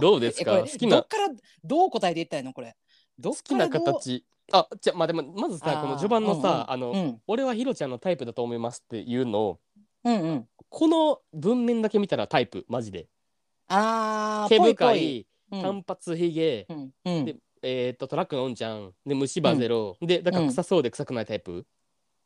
[0.00, 0.58] どうですか？
[0.58, 1.28] 好きなどっから
[1.64, 2.76] どう答えていったのこれ？
[3.22, 7.20] 好きな形あじゃまあでもまずさこの序盤のさ、あの、うん。
[7.26, 9.60] 俺はヒロちゃんのタイプだと思いますっていうのを
[10.04, 10.46] うんうん。
[10.68, 13.02] この文面だけ見たらタイプマジで。
[13.02, 13.08] 毛
[13.68, 15.26] あーぽいぽ深いい。
[15.52, 15.62] うん。
[15.62, 16.66] 単発ひげ、
[17.04, 21.66] でえー、とトラックのおんちゃんで虫歯ゼロ、でだから臭そうで臭くないタイプ、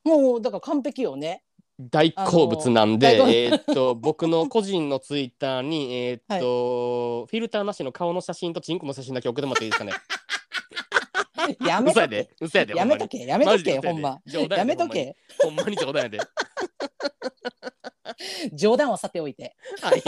[0.05, 1.43] もうだから完璧よね。
[1.81, 9.93] 大好物なんで、あのーえーっと僕の個人のツイッターにえーっと、フィルターなしの顔の写真とチンコの写真だけ送ってもらっていいですかね？
[11.67, 12.31] やめとけ。
[12.41, 12.75] 嘘やで。
[12.75, 13.19] やめとけ。
[13.19, 14.21] けやめとけほんま。
[14.27, 15.17] やめとけ。
[15.41, 15.77] ほんまに。
[15.77, 16.19] 冗談やで。
[18.53, 19.57] 冗談はさておいて。
[19.81, 20.03] はい。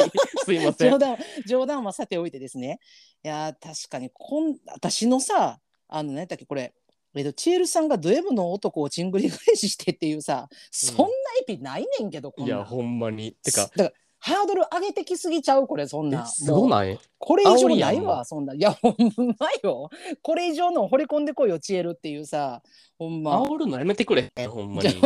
[0.45, 0.91] すいません。
[0.91, 2.79] 冗談冗談はさておいてですね。
[3.25, 6.75] いやー確かにこん私のさあの何だっけこれ。
[7.15, 11.07] えっと、チエルさんがド M の男をちんぐり返ししてっていうさそんな
[11.41, 12.47] エピないねんけど、こん。
[12.47, 13.33] いやほんまに。
[13.33, 13.93] てかだから
[14.27, 16.99] ハードル上げてきすぎちゃうこれそんえなすごない？
[17.17, 18.55] これ以上ないわそんな。
[18.55, 18.97] いやほん
[19.39, 19.89] まよ。
[20.21, 22.61] これ以上の掘り込んでこいよチエルっていうさ
[22.99, 23.41] ほんま。
[23.41, 24.33] 煽るのやめてくれ。
[24.49, 25.01] ほんまに。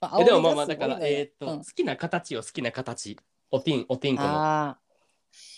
[0.00, 3.18] まえでもまあまあだからえーっと、うん好きな形よ好きな形。
[3.50, 4.28] おてんおてんこの。
[4.30, 4.92] あー。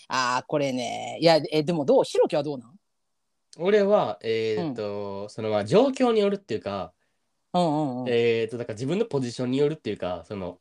[0.09, 1.19] あーこれね。
[1.21, 2.03] いやえでもどう？
[2.03, 2.71] ひろきはどうなん？
[3.59, 6.91] 俺はえーっと、そのまあ状況によるっていうか、
[7.53, 8.09] うんうんうん。
[8.09, 10.57] えーっとだから自分のポジションによるっていうかその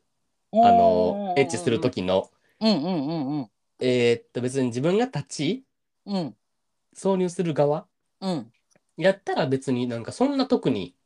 [0.53, 2.31] あのエッチする時の。
[2.61, 3.51] うんうんうんうん。
[3.81, 5.65] えーっと別に自分が立ち
[6.07, 6.37] うん。
[6.95, 7.87] 挿入する側
[8.21, 8.53] うん。
[8.97, 10.97] やったら別になんかそんな特に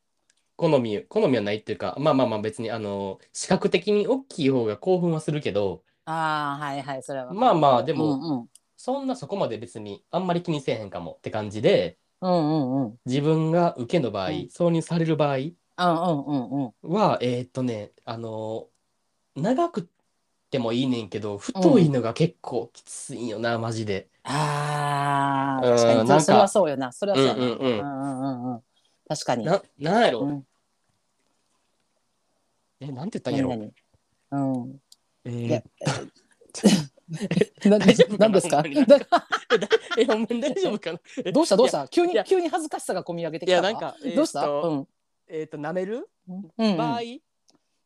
[0.57, 8.49] 好み好みはないっていうかまあまあまあ別にあの視覚的に大きい方が興奮はするけどああはいはいそれはまあまあでもうんうん。
[8.77, 12.97] そんなそこまで別にあんまり気にせえへんかもって感じでうんうんうん。
[13.05, 14.35] 自分が受けの場合、うん。
[14.49, 16.91] 挿入される場合うんうんうんうん。
[16.91, 18.69] はえーっとねあの
[19.37, 19.87] 長く
[20.49, 24.09] てもいいねんけど太いのが結構きついんよな、マジで。
[24.23, 26.09] ああうん確かに。
[26.09, 26.91] なんかそれはそうよな。
[26.91, 27.41] それはそうやな。
[27.41, 27.59] うんうんうん。
[27.61, 28.61] うんうんうんうん。
[29.07, 29.45] 確かに。
[29.45, 30.47] ななんやろ、うん。
[32.79, 34.81] えなんて言ったんや何ろ々うん。
[35.25, 36.09] えいやー。
[37.69, 38.57] なん大丈夫かななんですか？
[38.57, 39.27] ほんまにだか
[39.97, 40.99] えほんまに大丈夫かな？
[41.23, 41.55] えどうした？
[41.57, 41.87] どうした？
[41.87, 44.47] 急に急に恥ずかしさが込み上げていきたやなんか、えーっとどうした？
[44.49, 44.87] うん。
[45.27, 46.09] えーっと舐める？
[46.27, 46.77] うんうん。
[46.77, 46.99] 場合？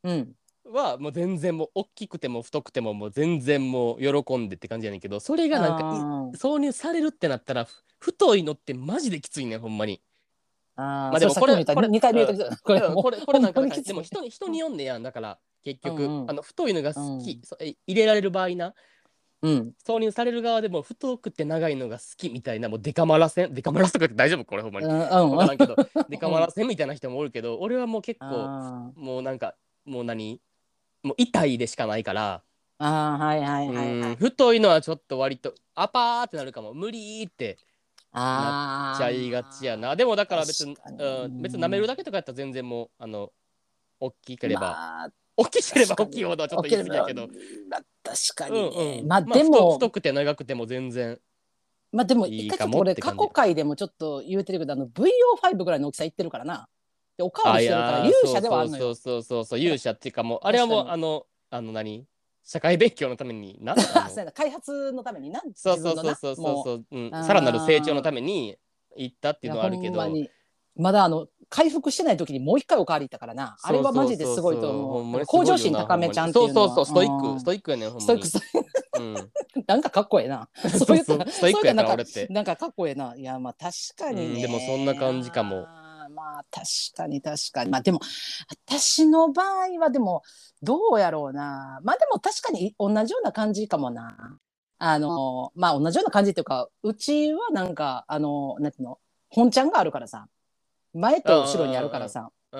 [0.04, 10.02] うんはもう全然もう大きくても太くてももう全然もう喜んでって感じやねんけどそれがなんか挿入されるってなったらふ太いのってマジできついねんほんまに。
[10.76, 16.30] あまあでもこれこれ2回目言ったけどこれこれこれなんかでも人に人に読んでやんだから結局、うんうん。
[16.30, 17.76] あの太いのが好き、うん。
[17.86, 18.74] 入れられる場合な
[19.44, 19.74] うん。
[19.86, 25.08] 挿入される側でも太くて長いのが好きみたいなもうデカマラせんデカマラスとかって大丈夫これほんまに、うんうん。
[25.32, 25.76] 分からんけど
[26.10, 30.40] デカマラせんみたいな人もおるけど俺はもう結構 あもうなんかもう何？
[31.04, 34.12] もう痛いでしかないから、ーあーはいはいはいはい。
[34.12, 36.74] うん太いのはちょっと割とアパーってなるかも。
[36.74, 37.58] 無理って
[38.12, 39.96] あーちゃいがちやな。
[39.96, 41.04] でもだから別に、確かに。
[41.04, 43.32] うん、別に舐めるだけとかやったら全然もうあの
[44.00, 47.28] 大きければ、まあ大きければ大きいほどはちょっと言い過ぎやけど。
[47.70, 51.20] まあ確かうんにね、うん、まあで太も太くて長くても全然
[51.92, 53.18] まあでもいい一回ちかょっと俺もって感じ。
[53.20, 56.68] 過去回でもちょっと言うてるけどあの VO5 ぐらいの大きさいってるからな
[57.22, 58.84] でおかわりしてるから勇者ではあるのよ。
[58.84, 62.06] そうそうそうそう勇者っていうかもうあれはもうあのあの何？
[62.44, 63.76] 社会勉強のためにな
[64.34, 68.58] 開発のためになそうそうそうそうそうそう、うん、さらなる成長のために
[68.98, 70.02] 行ったっていうのはあるけど。
[70.74, 73.58] まだあの回復してない時にもう一回おかわり行ったからな。
[73.62, 75.26] あれはマジですごいと思う。
[75.26, 76.68] 向上心高めちゃんっていうのは。
[76.70, 77.34] そうそうそうストイッうん。
[77.36, 79.02] クストイックやねんほんストイックまにストイック。
[79.02, 79.64] うん。
[79.68, 80.50] なんかかっこええな。
[80.56, 83.14] そういうそうストイックやからなんかなんかかっこええな。
[83.18, 85.68] いやまあ確かにね、うんでもそんな感じかも
[86.14, 87.72] まあ確かに確かに。
[87.72, 88.00] まあでも
[88.68, 90.24] 私の場合はでも
[90.62, 91.80] どうやろうな。
[91.84, 94.38] まあでも確かに同じような感じかもな。
[94.78, 98.98] あのまあ同じような感じっていうかうちはなんかあのなんていうの？
[99.30, 100.28] 本ちゃんがあるからさ。
[100.94, 102.30] 前と後ろにあるからさ。
[102.52, 102.58] あ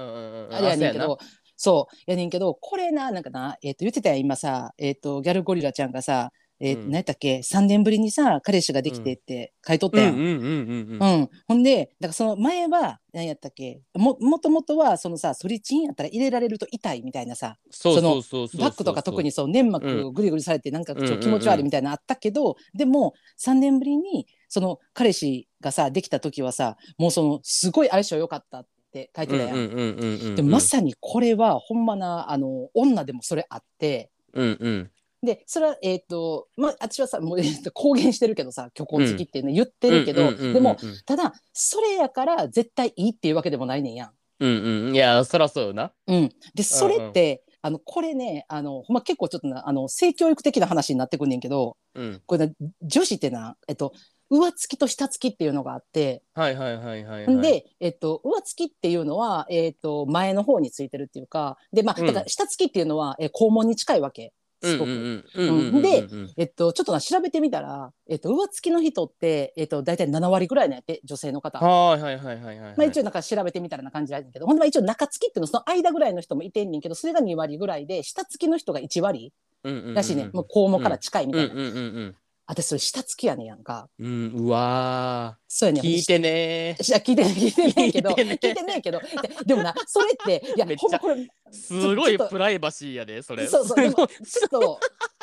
[0.62, 1.18] れやねんけあど
[1.58, 1.96] そう。
[2.10, 6.86] やねんけどこれななんかな、えー、と言ってたやん今さ、えー、とギャルゴリラちゃんがさ、えーうん。
[6.86, 10.14] 何やったっけ？3年ぶりにさ彼氏ができてって書いとったやん。
[10.14, 11.20] そうんうんうんうんうん。
[11.22, 13.82] うん、ほんでだからその前は何やったっけ？
[13.96, 18.62] ももともとはそのさソリチンやったら入れられると痛いみたいなさそうそのそうそうそう。
[18.62, 29.58] バックとか特にそう粘膜グリグリされてなんかちょっと気持ち悪いみたいなのあったけど、でも3年ぶりにその彼氏がさできた時はさもうそのすごい相性良かったって書いてたやん。
[29.58, 34.12] うんうんうんうんうんでもまさにこれはほんまなあの女でもそれあって。
[34.34, 34.92] うんうん
[35.24, 44.12] でそれはえっ、とまあ私はさもう、えーと公言してるけどさ虚婚好きっていうの言ってるけど、うんうんうんうんでもただそれやから絶対いいっていうわけでもないねんやん。
[44.40, 44.96] うんうん。
[44.96, 45.92] いやそらそうよな。
[46.08, 52.22] うん、でそれって、あのこれねあのほんま結構ちょっとなあの性教育的な話になってくんねんけどうん。
[52.26, 53.94] これな女子ってな、えっと、
[54.30, 57.42] 上付きと下付きっていうのがあって、はいはいはいはいはい。
[57.42, 62.08] で、えっと、上付きっていうのは、えっと、前の方についてるっていうかで、まあ、うん。
[62.08, 64.92] だから下付きっていうのは、えー肛門に近いわけすごく。
[64.92, 65.50] うんうんうん。
[65.50, 65.76] うん。
[65.76, 71.60] うんでうんうんえっと、ちょっとな調べてみたら、えっと、上付きの人って、えっと、大体7割ぐらいなんやって女性の方。
[71.60, 82.16] はいはいはいはいはいまあ、一応なんか調べてみたらな感じなんだけどほんでまあ一応中付きっていうのはその間ぐらいの人もいてんねんけどそれが2割ぐらいで下付きの人が1割らしいね、もう肛門から近いみたいな、うんうんうんうん
[82.52, 83.88] 私それ下付きやねんやんか。
[83.98, 89.08] うんうわそうやね聞いてねいや聞いてない聞いてないけど聞いてね 聞いてないけどで
[89.46, 93.48] でもなそれっていや めっちゃほんまこれすごいプライバシーやでそれ。
[93.48, 94.80] そうそうちょっとこ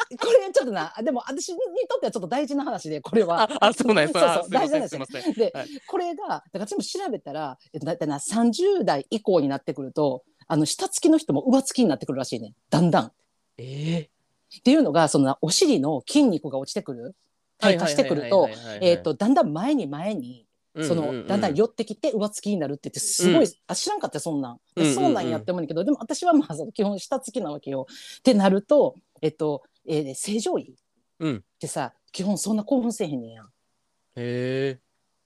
[0.09, 3.43] れちょっとなでも私にとってはちょっと大事な話でこれは。
[3.43, 4.09] ああそうなんや。
[4.09, 5.35] そうそう大事なん。
[5.35, 5.69] ではい。
[5.87, 13.07] これがだから私も調べたらえっとだいたいな30代以降になってくるとあの下付きの人も上付きになってくるらしいねだんだん。
[13.09, 13.13] っ
[13.59, 14.09] え
[14.63, 17.17] ていうのがそのなお尻の筋肉が落ちてくる
[17.63, 18.49] え退化してくると
[18.81, 20.47] えっとだんだん前に前に
[20.83, 23.53] そのだんだん寄ってきて上付きになるって言ってすごい、うん。
[23.67, 24.59] あ知らんかったよそんなん、
[24.95, 27.87] そうなんやって思うんだけどでも私はまあその基本下付きなわけよ。
[28.19, 30.75] ってなるとえっと、えー正常位
[31.21, 31.37] うん。
[31.37, 33.47] ってさ基本そんな興奮せえへんねんやん。
[33.47, 33.51] へ
[34.17, 34.79] え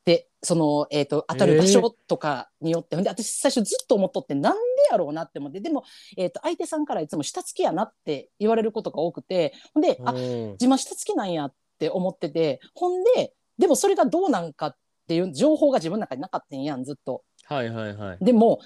[0.05, 4.59] でその、えー、と当たる場所とかによって、ほんで私最初ずっと思っとってなんで
[4.91, 5.85] やろうなって思ってでも、
[6.17, 10.53] えー、と相手さんからいつも下付きやなって言われることが多くてほんであうん。
[10.53, 17.23] 自分は下付きなんやって思っててほんででもそれがどうなんかっていう情報が自分の中になかったんやんずっと。
[17.45, 18.25] はいはいはい。
[18.25, 18.61] でも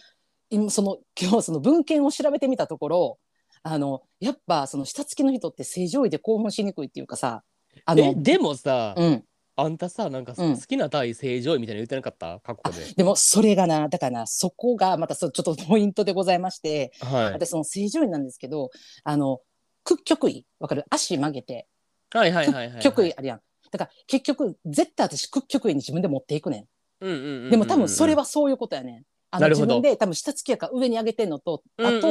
[0.49, 3.18] 今その今日その文献を調べてみたところ
[3.62, 7.42] あのやっぱその下付きの人って正常位で興奮しにくいっていうかさ
[7.85, 9.25] あのえでもさうん、
[9.59, 10.57] あんたさなんかうん。
[10.57, 12.40] 好きな対正常位みたいなの言ってなかった？
[12.40, 12.92] 過去で。
[12.95, 17.33] でもそれがなだからなそこがまたそうちょっとポイントでございましてはい。
[17.33, 18.71] 私その正常位なんですけど
[19.05, 19.40] あの
[19.85, 20.85] 屈曲位わかる？
[20.90, 21.66] 足曲げて。
[22.12, 23.40] はいはいはいはい屈曲位あるやん。
[23.71, 26.66] だから結局絶対私屈曲位に自分で持っていくね
[27.01, 29.03] うんうんうんうんんでも多分それはそういうことやねん。
[29.31, 29.66] あのなるほど。
[29.66, 32.05] 自分で多分下付きやから上に上げてんのとあと、うんうんうん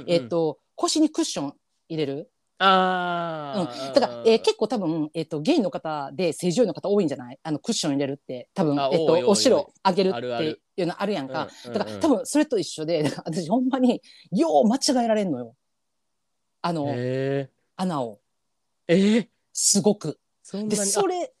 [0.00, 0.04] うん。
[0.08, 1.52] えっ、と腰にクッション
[1.88, 7.38] 入れる、ああうん、だから、えー結構多分、えっとゲイの方で正常位の方多いんじゃない？
[7.42, 14.00] あのクッション入れるって多分あ、えっとお城上げるっていうのあるやんか、うんだから多分それと一緒で私ほんまに
[14.32, 15.54] よう間違えられんのよ。
[16.62, 18.20] あのへ穴を。
[18.88, 19.28] ええー。
[19.52, 20.08] すごく。
[20.12, 21.32] でそんなにそれ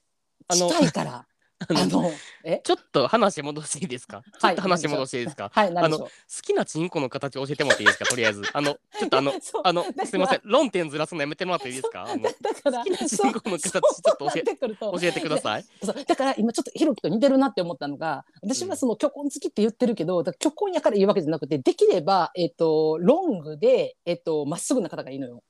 [0.50, 1.26] 近いから
[1.58, 2.12] あのあの
[2.44, 2.60] え？
[2.62, 4.22] ちょっと話戻していいですか？
[4.38, 5.50] ちょっと話戻していいですか？
[5.54, 6.08] はい何でしょう？
[6.08, 6.10] 好
[6.42, 8.04] きなチンコの形教えてもらっていいですか？
[8.04, 8.42] とりあえず。
[8.52, 9.32] あの ちょっとあの
[9.64, 10.40] あのすみません。
[10.44, 12.04] 論点ずらすのやめてもらっていいですか？
[12.04, 15.64] あのだだから好きなチンコの形ちょっと教えて教えてください。
[16.06, 25.42] だから今ちょっとひろきと似てるなって思ったのが私はその虚婚好きって言ってるけど、虚婚やからいいわけじゃなくてできれば、えっとロングで、えっとまっすぐな方がいいのよ。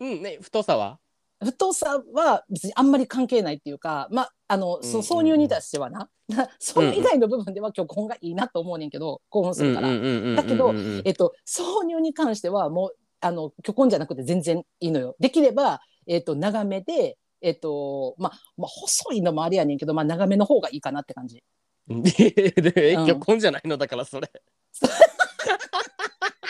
[0.00, 0.98] うんね太さは？
[1.40, 6.10] 太さは別にあんまり関係ないっていうか、まあ、あのその挿入に対してはな、
[6.58, 10.74] それ以外の部分では虚婚がいいなと思うねんけど興奮するから、だけど
[11.04, 15.16] えっと、挿入に関してはもうあの虚婚じゃなくて全然いいのよ。
[15.20, 21.42] できれば、えっと、長めで、えっとまあまあ、細いのもあれやねんけど、まあ、長めの方がいいかなって感じ。
[21.88, 24.30] で虚婚じゃないのだからそれ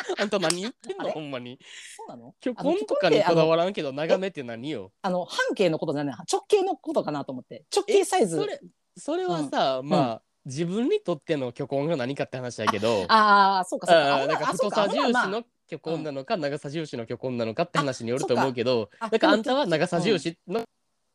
[0.19, 1.11] あんた何言ってんの？
[1.11, 1.59] ほんまに。
[1.97, 2.35] そうなの？
[2.43, 4.93] 虚婚とかにこだわらんけど長めって何よ？
[5.03, 6.17] あの半径のことじゃない？
[6.31, 7.65] 直径のことかなと思って。
[7.75, 8.37] 直径サイズ。
[8.37, 8.61] それ
[8.97, 13.05] それはさ、まあ自分にとっての虚婚が何かって話やけど。
[13.09, 14.27] ああそうかそうか。
[14.27, 15.27] なんかあそう太さ重視まあ。
[15.29, 20.65] の虚婚なのか、長さ重視の虚婚なのかって話によると思うけどあなんかあんたは長さ重視の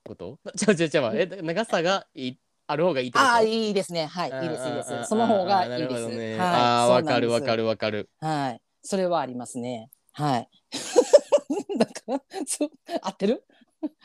[0.05, 4.05] こと、ちゃうちゃうちゃえ長さがいいある方がいいああいいですね。
[4.05, 5.09] はいいいですいいです。
[5.09, 6.07] その方がいいです。
[6.07, 8.11] ね、はいああわかるわかるわかる。
[8.19, 9.89] はいそれはありますね。
[10.11, 10.49] はい。
[11.79, 12.69] だからそう
[13.01, 13.43] 合ってる？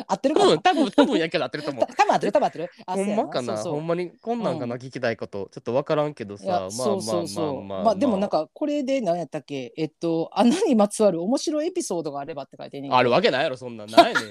[0.09, 0.53] 合ってるかな？
[0.53, 1.87] うん多分多分やけど合ってると思う。
[1.95, 2.71] 多分合ってる多分合ってる。
[2.87, 3.57] あほんまかな？
[3.57, 3.73] そうそう。
[3.75, 5.49] ほんまにこんなんかな、聞きたいこと。
[5.53, 6.47] ちょっとわからんけどさ。
[6.47, 7.47] まあそうそうそう。
[7.47, 9.73] まあまあまあまあでもなんかこれで何やったっけ？
[9.77, 13.85] えっと穴にまつわる面白いエピソードがあればって書いてんねあるわけないやろそんな。
[13.87, 14.31] んないねん。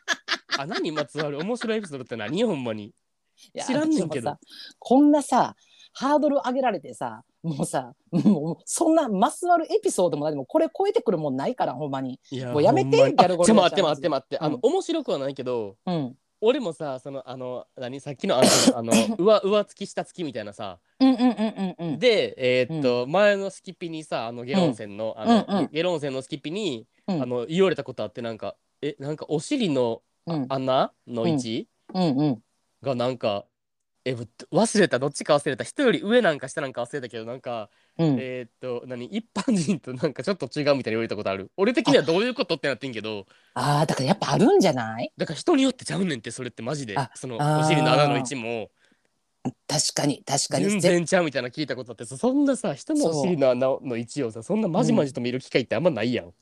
[0.58, 2.42] 穴にまつわる面白いエピソードって何？
[2.44, 2.94] ほんまに。
[3.66, 4.34] 知らんねんけど。
[4.78, 5.54] こんなさ
[5.98, 12.20] ハードル上げられてさもうさもうそんなまつわるエピソードも何もこれ超えてくるもんないからほんまに。
[12.52, 14.60] もうやめてギャルゴリラあちょ待って待って待って、あのうん。
[14.62, 16.14] 面白くはないけどうん。
[16.42, 17.98] 俺もさそのあの何？
[18.00, 20.78] さっきのあの あの上上付き下付きみたいなさ。
[21.00, 21.98] うんうんうんうんうん。
[21.98, 25.68] でえーっと、前のスキピにさあのゲロン線の、あの、うんうん。
[25.72, 27.22] ゲロン線のスキピに、うん。
[27.22, 30.46] あの言われたことあってなんかえなんかお尻のうん。
[30.50, 32.42] 穴の位置、うんうん。
[32.82, 33.46] がなんか
[34.08, 34.14] え
[34.52, 35.00] 忘れた。
[35.00, 35.64] どっちか忘れた。
[35.64, 38.16] 人より上なんか下なんか忘れたけどなんか、うん。
[38.20, 39.06] えーっと何？
[39.06, 41.50] 一般人となんかちょっと違うみたいに言われたことある？
[41.56, 43.26] 俺的にはどういうことってなってんけど。
[43.54, 45.12] ああだからやっぱあるんじゃない？
[45.16, 46.96] だから人によってちゃうねんってそれってマジで。
[46.96, 47.10] あ。
[47.16, 48.70] そのお尻の穴の位置も。
[49.66, 50.70] 確かに確かに。
[50.70, 56.32] 全然ちゃうみたいなの聞いたことあってさそんなさ人のお尻の穴の位置をさそんなまじまじと見る機会ってあんまないやん。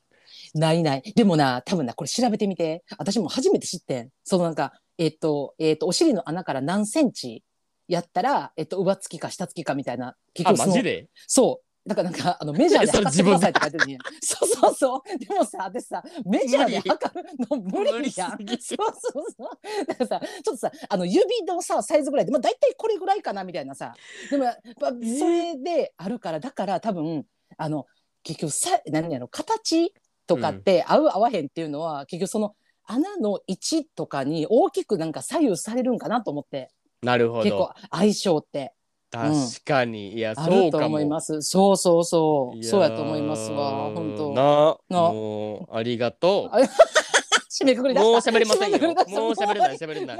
[0.55, 1.13] ないない。
[1.17, 2.85] でもな、多分な、これ調べてみて。
[2.99, 4.11] 私も初めて知ってん。
[4.23, 7.43] そのなんか、えっ、と、えっ、と、お尻の穴から何センチ
[7.89, 10.17] やったら、えっ、と、上付きか下付きかみたいな。
[10.33, 11.09] 結あ局そのマジで？
[11.27, 11.89] そう。
[11.89, 13.99] だからなんか、あの、メジャーで 測ってくださいって書いてるね。
[14.23, 15.19] そうそうそう。
[15.19, 18.37] でもさ、私さ、メジャーで測るの無理やん。
[18.39, 19.87] 無理 そうそうそう。
[19.87, 23.95] だからさ、ちょっとさ、あの、指のさ、サイズぐらいで、まあ、大体これぐらいかな、みたいなさ。
[24.31, 24.95] でも、やっぱ、そ
[25.29, 27.27] れであるから、だから多分、
[27.59, 27.87] あの、
[28.23, 29.93] 結局さ、何やろ、形
[30.27, 36.71] とかって合う合わへんっていうのは、結局その、穴の位置とかに大きくなんか左右されるんかなと思って、
[37.05, 38.73] なるほ結構ど相性って。
[39.11, 40.65] 確かに、いやあそうかも。
[40.65, 41.43] ると思います。
[41.43, 42.65] そうそうそう。
[42.65, 43.93] そうやと思いますわ。
[43.95, 44.33] 本当。
[44.33, 46.59] ななもうありがとあ
[47.49, 48.33] 締めくくりう出した。
[48.33, 48.79] もう喋れませんよ。
[48.79, 50.17] もう喋れない喋れない。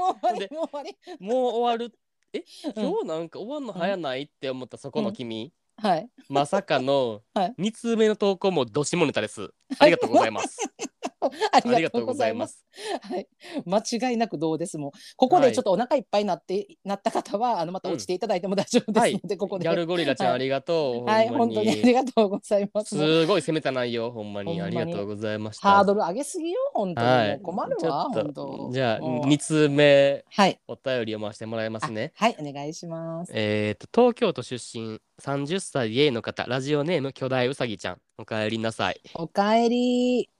[1.19, 1.93] もう終わる。
[2.31, 2.43] え？
[2.73, 2.83] うん。
[2.83, 6.09] 今日なんか終わんの早ないって思ったそこの君、はい。
[6.29, 7.55] まさかの はい。
[7.59, 9.51] 2通目の投稿もどしもネタです。
[9.77, 10.57] ありがとうございます。
[10.79, 10.85] あ
[11.51, 12.65] ありがとうございます。
[13.01, 13.27] はい。
[13.65, 14.91] 間違いなくどうですもん。
[15.15, 19.63] ここでちょっとお腹いっぱいになって、なった方は、あの、また落ちていただいても大丈夫ですので、ここで。
[19.63, 22.95] ギャルゴリラちゃん、はいありがとう、はい、本当にありがとうございます。
[22.95, 27.39] すごい攻めた内容ほんまにありがとうございましたハードル上げすぎよ、本当に。
[27.41, 28.69] 困るわ、本当。
[28.71, 30.59] じゃあうん2通目はい。
[30.67, 33.31] お便り読ませてもらいますねはい、お願いします。
[33.33, 40.34] えー、と東京都出身30歳 A の方ラジオネーム巨大うさぎちゃんおかえりなさいおかえり。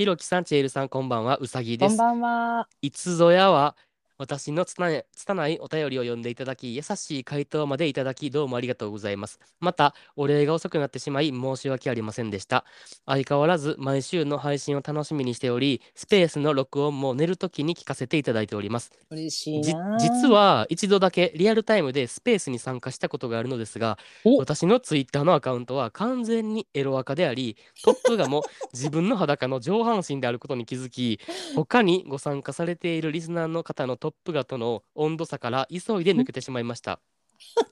[0.00, 2.68] ひろきさんチェールさんこんばんはうさぎですこんばんは。
[2.80, 3.76] いつぞやは
[4.20, 12.64] 私のつたないお便りを読んでいただき優しい回答までいただきどうもありがとうございますまたお礼が遅くなってしまい申し訳ありませんでした
[13.06, 19.62] 相変わらず毎週の配信を楽しみにしておりスペースの録音も寝るときに聞かせていただいております嬉しい。
[19.62, 20.20] 実。
[20.30, 31.20] は一度だけリアルタイムでスペースに参加したことがあるのですがお私のツイッターのアカウントは完全にエロアカでありトップ画も 自分の裸の上半身であることに気づき
[31.54, 37.00] 他にご参加されているリスナーの方のトップ画との温度差から急いで抜けてしまいました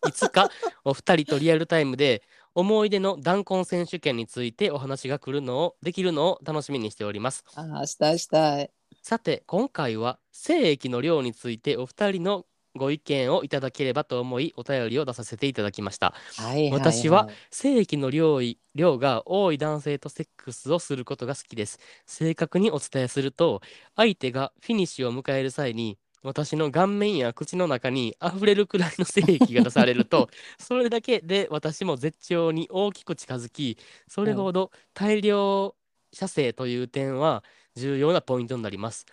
[0.07, 0.51] いつか
[0.85, 2.23] お二人とリアルタイムで
[2.55, 8.71] 思い出の弾痕選手権についてお話が来るのをできるのを楽しみにしておりますああ、したいしたい。
[9.03, 17.29] さて今回は精液の量についてお二人のご意見をいただければと思いお便りを出させていただきましたはいはい、い私は。
[17.51, 23.61] 精液の量い量が多い男性とセックスをすることが好きです正確にお伝えすると
[23.97, 30.29] 相手がフィニッシュを迎える際に私の顔面や口の中に溢れるくらいの精液が出されると
[30.59, 33.79] それだけで私も絶頂に大きく近づき
[34.09, 35.75] それほど大量
[36.13, 37.45] 射精という点は
[37.77, 39.07] 重要なポイントになります。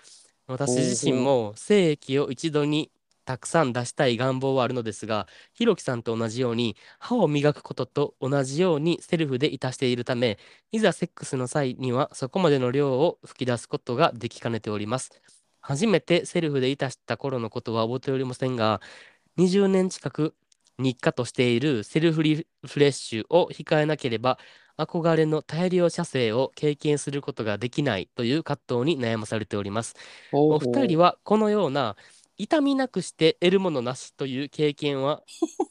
[0.47, 2.91] 私自身も精液を一度に
[3.25, 10.37] たくさん出したい願望はあるのですがひろきさんと同じように歯を磨くことと同じようにセルフでいたしているため
[10.71, 15.11] いざセックスの際にはそこまでの量を吹き出すことができかねております
[15.67, 18.81] 初めてセルフでいたした頃のことは覚えておりませんが
[19.37, 20.35] 20年近く
[20.77, 24.37] 日課としているセルフリフレッシュを控えなければ
[24.77, 29.95] 憧れの大量射精を経験することができないという葛藤に悩まされております。
[30.31, 31.05] お二人は。
[31.05, 31.95] はこのような
[32.37, 35.23] 痛みなくして得るものなしという経験は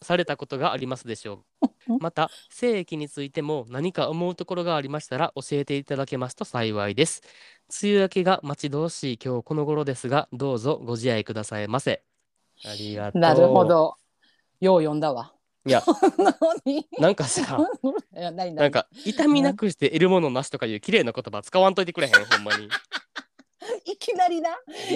[0.03, 1.45] されたことがありますでしょ
[1.89, 7.23] う また精液についても何か思うところがありましたら教えていただけますと幸いです
[7.71, 12.03] 梅雨明けが待ち遠しい今日この頃ですがどうぞご自愛くださいませ。
[12.65, 13.21] ありがとう。
[13.21, 13.95] なるほど。
[14.61, 15.33] よう読んだわ。
[15.67, 15.83] いや。
[16.65, 16.87] 何？
[16.99, 17.43] なんかさ
[18.15, 18.55] いや何？
[18.55, 22.69] なんか痛みなくして得るものなしとかいう綺麗な言葉使わんといてくれへんほんまに。
[23.87, 24.51] いきなりな？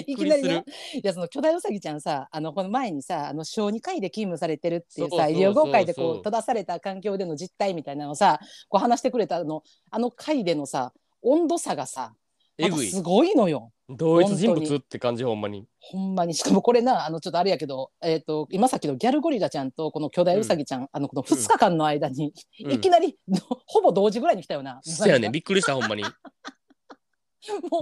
[0.05, 0.57] いきなりな？
[0.59, 0.63] い
[1.03, 10.93] やその巨大うさぎちゃんさあのこの前にさあの小児科医で勤務されてるっていうそうそうさ医療業界でこう閉ざされた環境での実態みたいなのをさこう話してくれたあのあの回でのさ
[11.23, 12.15] 温度差がさま
[12.59, 12.89] えぐい。
[12.89, 13.71] たすごいのよ。
[13.89, 15.65] 同一人物って感じほんまに。
[15.79, 16.33] ほんまに。
[16.35, 22.33] しかもこれなあのちょっとあれやけど、えー、と今さっきのギャルゴリラちゃんとこの巨大うさぎちゃん、あのこの2日間の間に、
[22.63, 22.71] うん。
[22.71, 23.17] いきなり
[23.65, 24.79] ほぼ同時ぐらいに来たよな。
[24.83, 26.03] そうやねびっくりしたほんまに。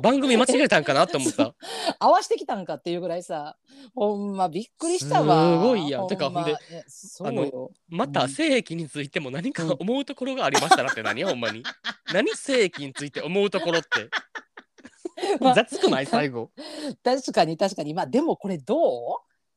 [0.03, 1.55] 番組間違えたんかなって思った。
[1.99, 3.57] 合わしてきたんかっていうぐらいさ。
[3.95, 5.61] ほんまびっくりしたわ。
[5.61, 6.01] すごいやん。
[6.01, 7.71] ほてかほんでまえそうよ。
[7.89, 11.23] また性液についても何か思うところがありましたらって何？
[11.23, 11.63] ほんまに。
[12.13, 12.29] 何？
[12.35, 13.87] 性液について思うところって。
[13.89, 14.46] まあ
[15.55, 16.05] 雑くない？
[16.05, 16.51] 最後。
[17.03, 17.93] 確かに確かに。
[17.93, 18.79] まあでもこれどう？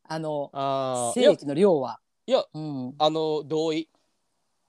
[0.05, 2.01] あのあ精液の量は。
[2.27, 3.89] いやうん、あの同意。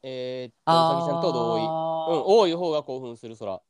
[0.03, 1.61] えー、っとうさぎちゃんと同意。
[1.61, 1.67] うん
[2.07, 3.61] 多い方が興奮するそら。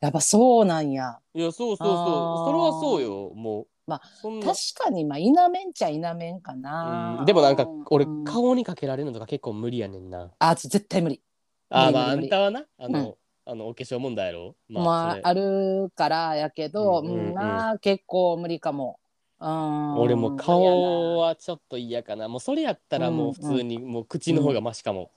[0.00, 1.18] やっぱそうなんや。
[1.34, 2.46] いやそうそうそう。
[2.46, 3.66] それはそうよもう。
[3.86, 7.16] まあ確かにまあ否めんちゃ否めんかな。
[7.20, 8.24] うんでもなんか俺うん。
[8.24, 10.32] 顔にかけられるのとか結構無理やねんな。
[10.38, 11.22] あ絶対無理。
[11.68, 13.14] あーまああんたはなあの、うん
[13.46, 14.54] あのお化粧問題やろ？
[14.68, 15.22] まあ、それ。
[15.22, 17.28] あるからやけど、うんうんうん。
[17.28, 18.98] うんまあ結構無理かも。
[19.40, 19.98] うん。
[19.98, 22.28] 俺も顔はちょっと嫌かな。
[22.28, 25.10] もうそれやったらもう普通にもう口の方がマシかも、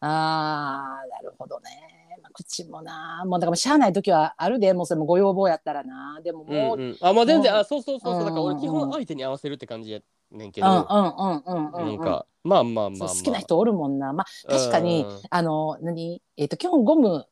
[0.00, 1.99] なあーなるほどね。
[2.30, 3.24] まあ、口もな。
[3.26, 6.20] もうだからしゃあない時はあるでもうそれもご要望やったらな。
[6.22, 8.24] でもうんもう、うんあまあ全然あそうそうそうそう。
[8.24, 10.00] だから俺基うんうんうん本相手に合わせるって感じや
[10.30, 11.86] ねんけど、うんうんうんうんうん。
[11.86, 13.08] なんかまあまあまあまあ。
[13.08, 14.12] 好きな人おるもんな。
[14.12, 16.22] まあ確かにうんあの何？
[16.36, 17.26] えっ、と基本ゴム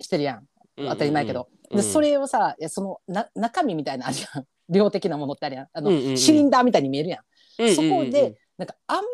[0.00, 0.46] してるやん。
[0.76, 1.76] 当たり前やけど、うん。
[1.76, 5.68] でそれをさいやそのな中身みたいなのあるやん量的なものってあるやん。
[5.72, 6.18] あの、うんうんうん。
[6.18, 7.20] シリンダーみたいに見えるやん。
[7.58, 9.04] うんうんうんそこでなんかあまり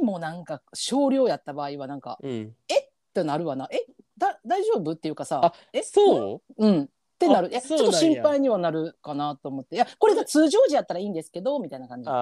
[0.00, 2.54] にもなんか少量やった場合はなんかうん。
[2.54, 3.68] ってなるわな。
[3.72, 3.84] え？
[4.18, 6.66] だ大丈夫っていうかさあえそう？
[6.66, 6.82] うん。
[6.82, 6.88] っ
[7.18, 7.48] てなる。
[7.48, 9.76] あいやちょっと心配にはなるかなと思って。
[9.76, 12.08] いやこれが通常時やったらいいんですけどみたいな感じ。
[12.10, 12.12] あ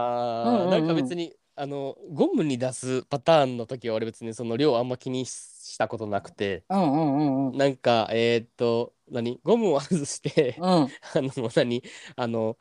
[0.46, 0.70] ー、うんうんうん。
[0.70, 6.64] なんか別にあのゴムに出すパターンの時は俺別にその量あんま気にしたことなくて。
[6.70, 7.56] うんうんうんうん。
[7.58, 9.40] なんかえーっと何？
[9.42, 10.66] ゴムを外してうん。
[10.66, 11.82] あの何？
[12.16, 12.56] あの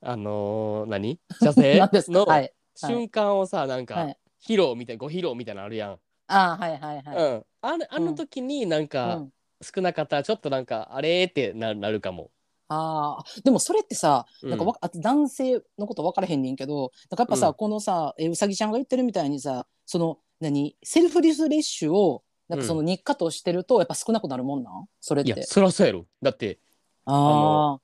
[0.00, 1.18] あの何？
[1.42, 1.78] 射精？
[1.80, 2.18] 何ですか？
[2.18, 2.52] のはい。
[2.76, 4.18] 瞬間をさなんか、はい。
[4.46, 9.32] 披露みたいご披露みたいなのあるやん、あはいはいはい、うんあれあの時になんか、うん。
[9.62, 12.30] 少なかったらちょっとなんかあれーってななるかも。
[12.68, 13.42] あー。
[13.42, 14.50] でもそれってさうん。
[14.50, 17.54] なんかわ、あと男性のこと分からへんねんけどなんかやっぱさ、うん。
[17.54, 24.86] このさえうさぎちゃんが言ってるみたいにさその何セルフリフレッシュをなんかその日課としてるとやっぱ少なくなるもんなん？
[25.00, 25.44] それっいやて。
[25.44, 26.06] そりゃそうやろ。
[26.20, 26.58] だって
[27.06, 27.78] あ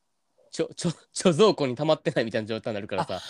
[0.51, 3.20] ちょちょ 貯蔵庫に溜まってないみたいな状態になるからさ。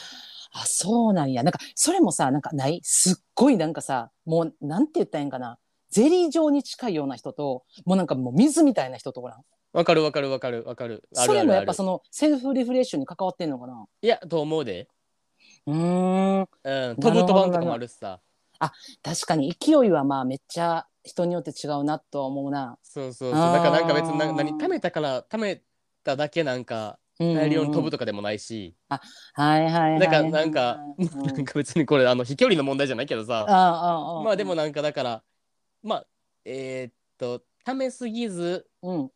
[0.52, 1.44] あそうなんや。
[1.44, 2.80] なんかそれもさなんかない？
[2.82, 5.58] すっごいなんかさもうなんて言ったらいいんかな
[5.90, 9.42] ゼリー状に近いような人ともうなんかもう水みたいな人とおらん。
[9.72, 11.04] わかるわかるわかるわかる。
[11.12, 13.86] それもやっぱそのセルフリフレッシュに関わってんのかな？
[14.02, 14.88] いやと思うで、
[15.66, 16.48] うーん。
[16.62, 18.20] うん、飛ぶ飛ばんとかもあるしさ。
[19.02, 22.78] 確かに勢いはまあめっちゃ人によって違うなとは思うな。
[22.82, 23.52] そうそうそう。
[23.52, 25.62] だからなんか別にな何貯めたから貯め
[26.04, 27.92] ただけなんか大量に飛ぶと。
[27.92, 29.00] とかでもないし、はい
[29.40, 30.00] はいはいはい。
[30.00, 35.22] だからなんか、うんなんか別にこれあの飛距離の問題じゃないけどさ、ああああまあでもなんかだから
[35.82, 36.06] まあ
[36.44, 39.10] えーっと貯めすぎずうん。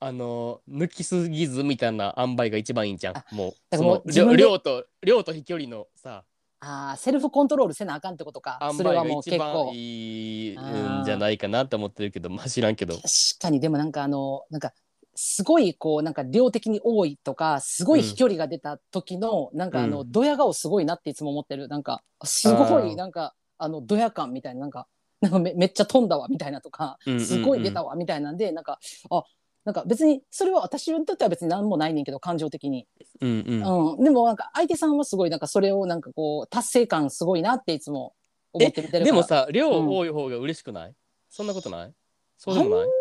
[0.00, 3.16] あの抜きすぎずみたいな塩梅が一番いいんじゃん。
[3.16, 6.24] あもうもう自分で量量と量と飛距離のさ。
[6.60, 8.58] ああセルフコントロールせなあかんってことか。
[8.76, 9.72] それはもう一番結構。
[9.72, 12.96] いいんじゃないかなって思ってるけどまあ知らんけど。
[12.96, 13.08] 確
[13.40, 13.60] かに。
[13.60, 14.72] でもなんかあのなんか
[15.14, 21.68] すごいこうなんか量的に多いとかすごい飛距離が出た時の、なんかあの、うドヤ顔すごいなっていつも思ってる。
[21.68, 24.86] なんかすごいなんかあのドヤ感みたいななんか
[25.24, 27.26] なんかめめっちゃ飛んだわみたいなとか、うんうんうん。
[27.26, 28.78] すごい出たわみたいなんでなんか
[29.10, 29.22] あ
[29.64, 32.86] なんか別にそれは私にとっては別に何もないねんけど感情的に、
[33.20, 33.94] うんうん。
[33.94, 38.14] うん、でもなんか相手さんはすごいなんかそれをなんかこう達成感すごいなっていつも
[38.52, 40.94] 思って見てるでもさ量うん多い方が嬉しくない、
[41.30, 41.92] そんなことない？
[42.36, 42.92] そうでもないあんま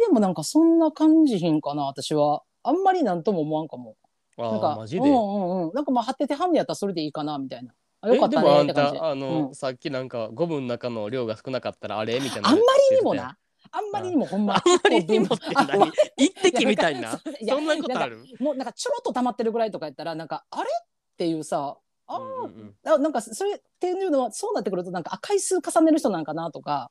[0.00, 2.42] りでもなんかそんな感じひんかな私は。
[2.64, 3.94] あんまりなんとも思わんかも
[4.36, 5.72] あなんかーマジで、うんうんうん。
[5.74, 7.72] なんかまあ張ってて半分やったらそれでいいかなみたいな
[8.06, 8.98] よかったでもあんねって感じ。
[9.00, 9.54] たあの、うん。
[9.54, 12.20] さっきなんかゴムの中の量が少なかったらあれ？
[12.20, 13.36] みたいなあんまりにもな。
[13.70, 14.54] あんまりにもほんま。
[14.54, 15.26] あんまりにも。
[15.34, 17.20] ってあ何一滴みたいな。
[17.40, 18.24] いやそんなことある？
[18.40, 20.70] もうなんかちょろっと溜まってるぐらいとかやったらなんかあれ？
[20.82, 20.86] っ
[21.16, 21.76] ていうさ
[22.06, 22.74] あー、うんうんうん。
[22.86, 26.90] あなんかそれっていうのはそうなってくるとなんかあ回数重ねる人なんかなとか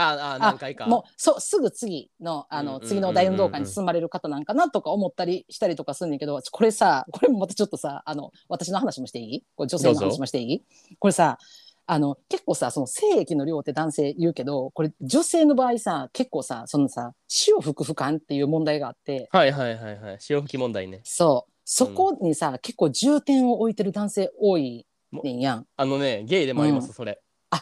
[0.00, 0.86] ああ何回か。
[0.86, 2.88] もうそうすぐ次のあのうんうんうんうん。
[2.88, 9.44] 次の大運動会に進まれる方なんかなとか思ったりしたりとかするんだけどこれさこれもまたちょっとさあの私の話もしていい？
[9.56, 10.64] これ女性の話もしていい？
[10.98, 11.38] これさ
[11.86, 19.28] あの結構さその精液の量って男性言うけどこれ女性の場合さ結構さそのさ潮吹く不感っていう問題があって。
[19.32, 20.16] はいはいはいはい。
[20.20, 21.00] 潮吹き問題ね。
[21.04, 21.52] そう。
[21.70, 25.66] そこにさ、結構重点を置いてる男性多いねんやん。
[25.76, 26.92] あのねゲイでもあります、うん。
[26.94, 27.20] それ。
[27.50, 27.60] あ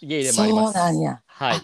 [0.00, 0.74] ゲイでもあります。
[0.74, 1.22] そうなんや。
[1.26, 1.56] はい。
[1.56, 1.62] あ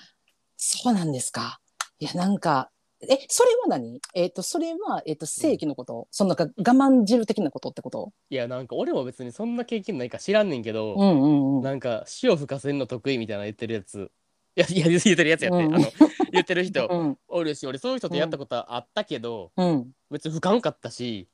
[0.66, 1.60] そうなんですか。
[1.98, 2.70] いやなんか
[3.02, 4.00] えそれは何？
[4.14, 8.12] えっ、とそれはえっ、と正規のこと、そのなんか我慢汁的なことってこと？
[8.30, 11.62] いやなんか俺も別にそんな経験ないか知らんねんけど、うんうんうん。
[11.62, 14.10] なんか潮吹かせんの得意みたいな言ってるやつ。
[14.56, 15.74] いやいや言ってるやつやって、うん。
[15.74, 15.84] あの
[16.32, 17.18] 言ってる人うん。
[17.28, 19.92] おるし俺そういう人とやったことあったけど、うん。
[20.10, 21.33] 別に吹かんかったしあ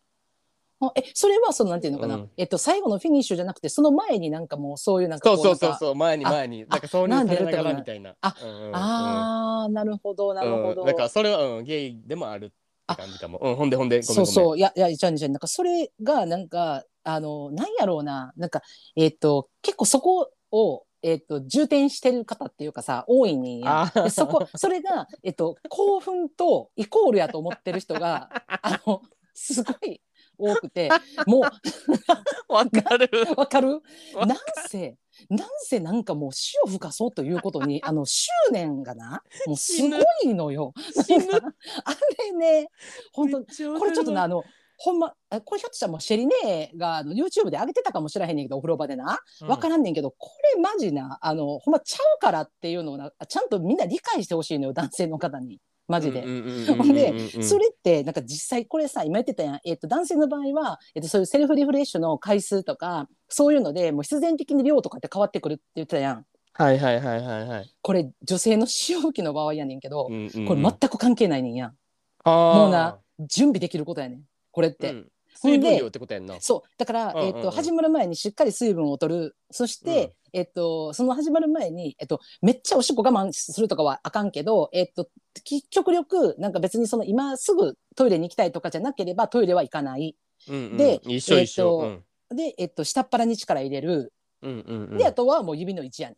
[0.96, 2.30] えそれはそのなんていうのかな、うん。
[2.36, 6.64] えっと最後のフィニッシュじゃなくてその前になんかもうそういうなんかそうそうそうそう前にあ前に。
[6.68, 8.14] あなんか挿入されながらみたいな。
[8.20, 10.82] あうんうんうんあーなるほどなるほど。
[10.82, 12.54] うん、だからそれは、うん、ゲイでもあるって
[12.96, 13.38] 感じかも。
[13.42, 14.26] うん、ほんでほんで、ごめんごめん。
[14.26, 14.58] そうそう。
[14.58, 18.32] いやいやじゃあじゃあなんかそれがなんかあのなんやろうな。
[18.36, 18.62] なんか
[18.96, 23.60] えっ、と結構そこをえっ、と重点してる方っていうかさ多いねん。
[23.60, 24.04] やあー。
[24.04, 29.02] でそこそれがえっ、と興奮とイコールやと思ってる人があの
[29.34, 30.00] すごい
[30.41, 30.88] 多くて
[31.26, 31.41] も
[32.49, 33.11] わかる。
[33.30, 33.80] う わかる？
[34.14, 34.38] わなん
[34.68, 34.97] せ
[35.28, 40.72] なんせなんかもう死を吹かそうということに あの執念がなもうすごいのよ。
[41.84, 42.68] あれね
[43.12, 43.38] 本当
[43.78, 44.43] これちょっとなあの
[44.82, 49.18] ほんまあこれひょっとしたらもうシェリネがあの YouTube で上げてたかもしれへんねんけどお風呂場でな。
[49.43, 55.61] わからんねんけど、これマジなあのほんまちゃうからっていうのをなちゃんとみんな理解してほしいのよ男性の方に
[55.91, 56.22] マジで。
[56.22, 66.24] ほんでそれってなんか実際これさ今言ってたやん、えっと男性の場合は、えっとそういうセルフリフレッシュの回数とかそういうのでもう必然的に量とかって変わってくるって言ってたやん。
[66.53, 67.74] はいはいはいはいはい。
[67.80, 70.47] これ女性の潮吹きの場合やねんけど、うんうんうん。
[70.47, 71.74] これ全く関係ないねんやん。
[72.24, 74.22] もうな準備できることやねん。
[74.51, 74.91] これって。
[74.91, 75.09] うん
[75.43, 76.41] 水分量ってことやんな。
[76.41, 76.68] そう。
[76.76, 77.36] だから、うんうんうん。
[77.36, 79.36] えっと始まる前にしっかり水分を取る。
[79.51, 85.09] そして、えっとその始まる前に、えっとめっちゃおしっこ我慢するとかはあかんけど、えっと
[85.45, 90.16] き極力なんか別にその今すぐトイレに行きたいとかじゃなければトイレは行かない。
[90.49, 90.76] うんうん。
[90.76, 91.82] で一緒一緒。
[91.84, 92.01] えー
[92.32, 94.12] で、えっと下っ腹に力入れる、
[94.43, 94.84] うんうんうん。
[94.93, 96.16] うんであとはもう指の位置やね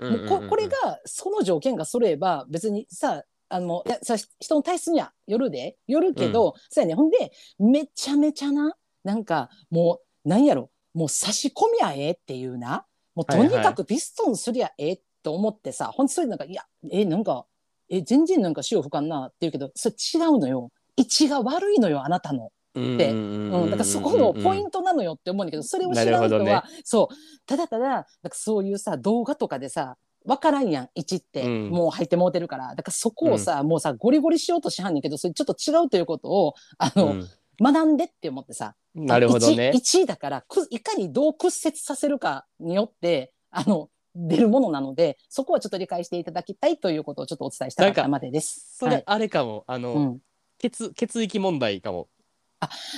[0.00, 0.04] ん。
[0.04, 0.28] うんうんうん。
[0.28, 5.76] もうここれがその条件が揃えば別にさあのいやさ人の体質にはよるで。
[5.86, 6.94] よるけど、そうやね。
[6.94, 8.74] ほんでめちゃめちゃな
[9.04, 10.70] なんかもうなんやろ。
[10.94, 12.86] もう差し込みゃええっていうな。
[13.14, 17.46] もうとにかくピストンすりゃええと思ってさ、ほんとそれなんかいやえなんか
[17.88, 20.70] え全然なんか潮吹かんなって言うけどそれ違うのよ。
[20.96, 22.46] 位置が悪いのよあなたの。
[22.46, 26.62] ってうん、だからそこのポイントなのよって思うんだけどそれを知らん人は、ね。
[26.84, 27.14] そう。
[27.44, 37.22] ただただなんかそういうさ動画とかでさ分からんやん位置って、うんもう入ってもうてるからだからそこをさ、もうさゴリゴリしようとしはんねんけどそれちょっと違うということをあの、
[37.60, 39.72] 学んでって思ってさなるほどね。
[39.74, 48.76] 1位だからくいかにどう屈折させるかによってあの出るものなのでそこはちょっと理解していただきたいということをちょっとお伝えしたかったまでです。
[48.78, 49.64] それはいあれかも。
[49.66, 50.18] あの、うん、
[50.58, 52.08] 血血液問題かも。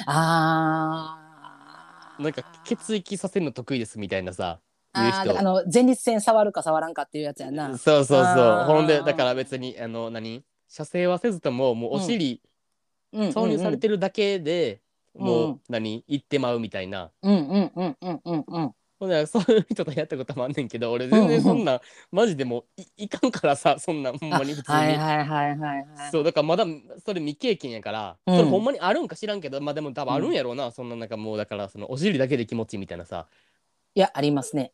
[0.07, 4.61] あーなんか血液させるの得意ですみたいなさ。
[4.95, 5.39] 言う人。
[5.39, 7.77] あの前立腺触るか触らんかっていうやつやな。
[7.79, 8.65] そうそうそう。
[8.67, 10.45] ほんでだから別にあの何？
[10.69, 12.41] 射精はせずとももうお尻
[13.13, 13.29] うん。
[13.29, 14.81] 挿入されてるだけで、
[15.15, 15.27] うん。
[15.27, 16.05] もう何？
[16.09, 18.73] 行ってまうみたいな、うんうんうんうんうんうん。
[19.01, 21.81] ほんでそういう人とやったこともあんねんけど俺全然そんな、
[22.13, 25.87] マジでもういいかんからさそんなほんまに普通に、はいはいはいはいはい。
[26.13, 26.65] そうだからまだ
[27.05, 28.37] それ未経験やから、うん。
[28.37, 33.27] それほんまにあるんか知らんけどまあでも多分あるんやろうな、そんななんかもうだからそのお尻だけで気持ちいいみたいなさ。
[33.97, 34.73] いやありますね。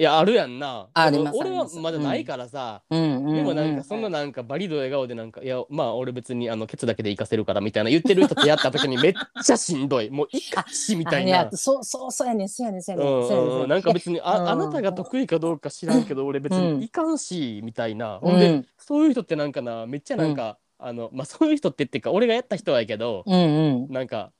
[0.00, 0.88] いやあるやんな。
[0.94, 3.34] あります俺はまだないからさ、うん。
[3.34, 10.08] でもなんかそんななんかバリド笑顔でなんかいやまあ俺別にあのケツだけで行かせるからみたいな言ってる人とやった時に めっちゃしんどい。
[10.08, 11.50] もういかしみたいな。
[11.52, 18.66] そうそうそうやねんそうやねんそうやうねんそうなんか別にあ,、うんあなたが得意かどうか知らんけど俺別うんにいかんしみたいな、うほんでん。
[18.78, 23.92] そういう人ってなんかなめっちゃなんか、あのまあそういう人ってっていうか俺がやった人はやけど、うんうん。
[23.92, 24.32] なんか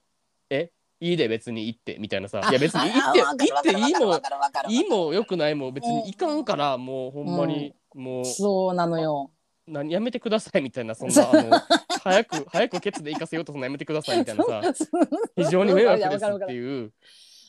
[0.48, 0.70] え？
[1.00, 2.40] いいで別に行ってみたいなさ。
[2.44, 4.20] あいや別に行あって行っていいも
[4.68, 8.24] いいもよくないも別にいかんからもうほんまに、もう。
[8.24, 9.30] そうなのよ。
[9.66, 11.30] 何やめてくださいみたいなそんな。
[11.30, 11.60] あの
[12.02, 14.60] 早く早くケツで行かせようとするのやめてくださいみたいなさ。
[15.36, 16.92] 非常に迷惑ですっていう。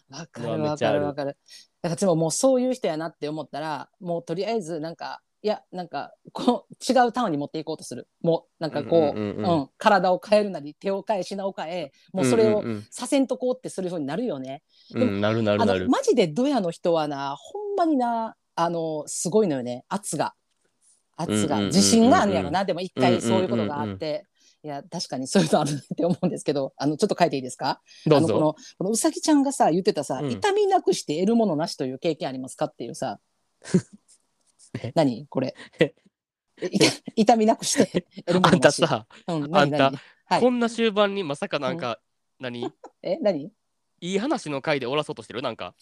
[0.09, 1.37] わかるわかるわかる。
[1.81, 8.07] だからでももうそういう人やなって思ったらもうとりあえずなんかいやなんかこう 違うターンに持っていこうとする。
[8.21, 9.69] もうなんかこう,、ううんんうん。
[9.77, 14.61] 体を変えるなり手を変え品を変えもうそれをさせんとこうってするようになるよね。
[14.93, 15.85] うんうんなるなるあなる。
[15.85, 19.83] のマジでドヤの人はなほんまになあのすごいのよね。
[19.89, 20.35] 圧が。
[21.17, 21.59] 圧が。
[21.61, 22.63] 自信があるんやろな。
[22.65, 24.25] でも一回そういうことがあって。
[24.63, 27.81] いや確かにそういうのあるって思うんですけどあのちょっと書いていいですか？
[28.05, 28.27] どうぞ。
[28.27, 30.31] あのこのこのうさぎちゃんがさ言ってたさ、うん。
[30.31, 33.19] 痛みなくして得るものなしという経験ありますかっていうさ。
[33.73, 33.79] え
[34.95, 35.27] 何？
[35.27, 35.55] これ。
[37.15, 39.69] 痛みなくしてあんたさ、うん、あ何？
[39.69, 40.41] んた何はい。
[40.41, 41.99] こんな終盤にまさかなんか、
[42.39, 42.61] 何？
[42.61, 42.67] い
[43.01, 43.51] え何？
[43.99, 45.41] い話の回で終わらそうとしてる？
[45.41, 45.75] なんか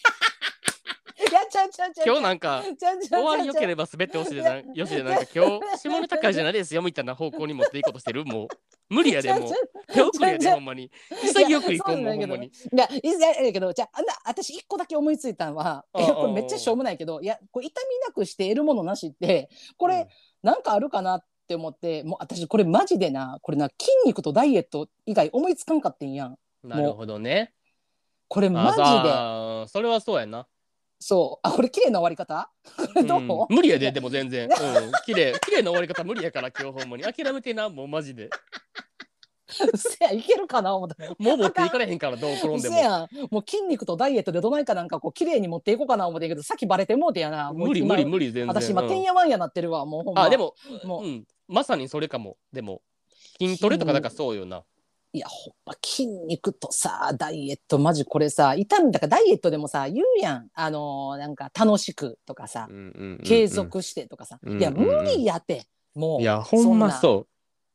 [2.06, 2.64] 今日なんか
[3.10, 8.26] 終わりよければ滑ってほしいでなよしでなんか今日下ネタ会じゃないですよみたいな方向に持っていこうとしてる。
[8.26, 8.48] もう
[8.90, 9.52] 無理やでもう。
[9.94, 10.92] 手遅れやでほんまに。
[11.24, 12.48] 潔くいこういやもうほんまに。
[12.48, 20.08] いやいややけどじゃあ私一個だけ思いついたのはこれめっちゃしょうもないけどいやこれ痛みなくして得るものなしってこれ、
[20.44, 20.50] うん。
[20.50, 26.38] なんかあるかなって思ってもう私これマジでなこれな筋肉とダイエット以外思いつかんかってんやん。
[26.64, 27.54] なるほどね。
[28.28, 28.84] これあマジで。
[28.86, 30.46] あそれはそうやな、
[31.00, 31.48] そう。
[31.48, 32.52] あこれ綺麗な終わり方？
[33.08, 34.48] どう、うん無理やででも全然。
[34.52, 34.92] うん。
[35.06, 37.04] 綺麗綺麗な終わり方無理やから今日ほんまに。
[37.04, 38.30] 諦めてなもうマジで。
[39.52, 41.04] せやいけるかな思った。
[41.04, 42.76] らもう持っていかれへんからどう転んでも。
[42.76, 42.98] せや。
[43.00, 47.52] んもう筋肉とダイエットでどないかなんかこう綺麗に持っていこうかな思ってんけどさっきバレてもうてやな。
[47.54, 48.48] 無理無理無理全然。
[48.48, 48.90] 私今うん。
[48.90, 49.86] てんやわんやなってるわ。
[49.86, 50.24] もうほんま。
[50.24, 51.04] あでももう。
[51.04, 51.28] うん。
[51.48, 52.38] まさにそれかも。
[52.54, 52.82] でも
[53.40, 54.64] 筋トレとかだからそうよな
[55.12, 60.50] いやほんま筋肉とさダイエットマジこれさ痛みだからダイエットでもさ言うやん。
[60.54, 63.18] あのーなんか楽しくとかさ、うんうんうんうん。
[63.24, 64.84] 継続してとかさ、いやうんうん。
[64.84, 65.66] うん無理やて。
[65.96, 67.26] もういやほんまそ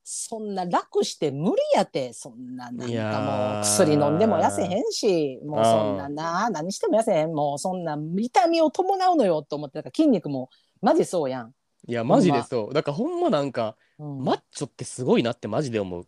[0.04, 2.12] そそんな楽して無理やて。
[2.12, 3.60] そんななんかもー。
[3.62, 5.40] う薬飲んでも痩せへんし。
[5.44, 7.32] もうそんなな何しても痩せへん。
[7.32, 9.78] もうそんな痛みを伴うのよと思って。
[9.78, 11.54] だから筋肉もマジそうやん、う
[11.88, 12.74] いやマジでそう。
[12.74, 14.22] だからほんまなんかうん。
[14.22, 16.06] マッチョってすごいなってマジで思う。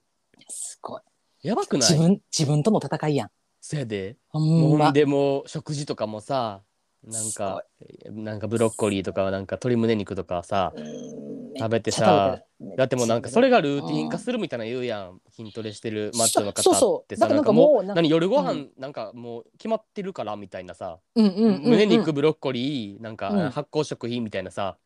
[0.48, 1.00] すごい
[1.42, 1.90] やばくない？
[1.90, 3.30] 自分自分との戦いやん。
[3.60, 4.16] そやで。
[4.28, 4.90] ほもんま。
[4.90, 6.62] うでも食事とかもさ
[7.04, 7.62] なんか
[8.10, 12.38] なんかブロッコリーとかなんか鶏胸肉とかさうん食べてさ
[12.76, 15.20] だってもうなんかそれがルーティンうん化するみたいな言うやん。
[15.30, 23.50] 筋トレしてるマッチョの方そうそうってさなんかももう何夜ごう飯なんかもう決まってるからみたいなさ胸肉ブロッコリーなんかうん。
[23.50, 24.76] 発酵食品みたいなさ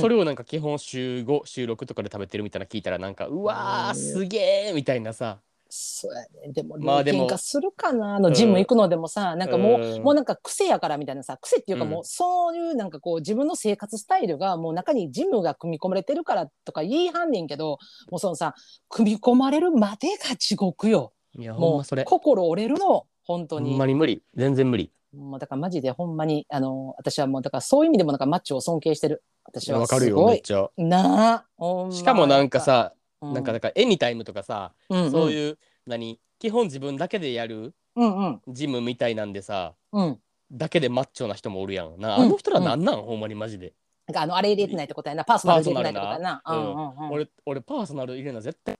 [0.00, 5.40] それをなんか基本週5週6とかで食べてるみたいな聞いたらなんかうわーすげーみたいなさ
[5.76, 6.52] そうやね。
[6.52, 7.18] でもルまあでも。
[7.18, 8.14] ーティン化するかな？
[8.14, 10.02] あのジム行くのでもさ、なんかもう、うん。
[10.04, 11.36] もうなんか癖やからみたいなさ。
[11.40, 11.90] 癖っていうかうん。
[11.90, 17.78] もうそういうなんかこう自分の生活スタイルがもう中にジムが組み込まれてるからとか言いはんねんけど
[18.10, 18.54] もうそのさ
[18.88, 21.12] 組み込まれるまでが地獄よ。
[21.36, 22.04] いやほんもうまそれ。
[22.04, 23.06] 心折れるの。
[23.24, 24.22] 本当ほにんまに無理。
[24.36, 24.92] 全然無理。
[25.12, 29.22] もうだからマジでほんまにあの私はもうだからそういう意味でもなんかマッチョを尊敬してる。
[29.44, 30.24] 私はわかるすごい。
[30.24, 30.68] よめっちゃ。
[30.76, 31.44] なあ。
[31.56, 31.94] ほんま。
[31.94, 32.92] しかもなんかさ
[33.30, 35.10] うなんかだからエニタイムとかさうんうん。
[35.10, 38.40] そういう何基本自分だけでやるうんうん。
[38.48, 40.18] ジムみたいなんでさうん。
[40.52, 41.98] だけでマッチョな人もおるやん。
[41.98, 42.22] なうん。
[42.24, 43.72] あの人らなんなん、ほんまにマジで、
[44.06, 45.24] なんかあのあれ入れてないってことやな。
[45.24, 46.42] パーソナル入れてないってことやな。
[46.46, 47.10] うんうんうん。
[47.12, 48.76] 俺俺パーソナル入れるの絶対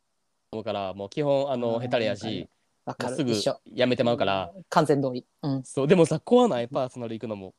[0.52, 1.82] 思うからもう基本あのうん。
[1.82, 2.48] 下手れやし
[3.16, 3.32] すぐ。
[3.72, 5.24] やめてまうから、完全同意。
[5.42, 5.62] うん。
[5.64, 6.68] そうでもさ怖ない？
[6.68, 7.54] パーソナル行くのも。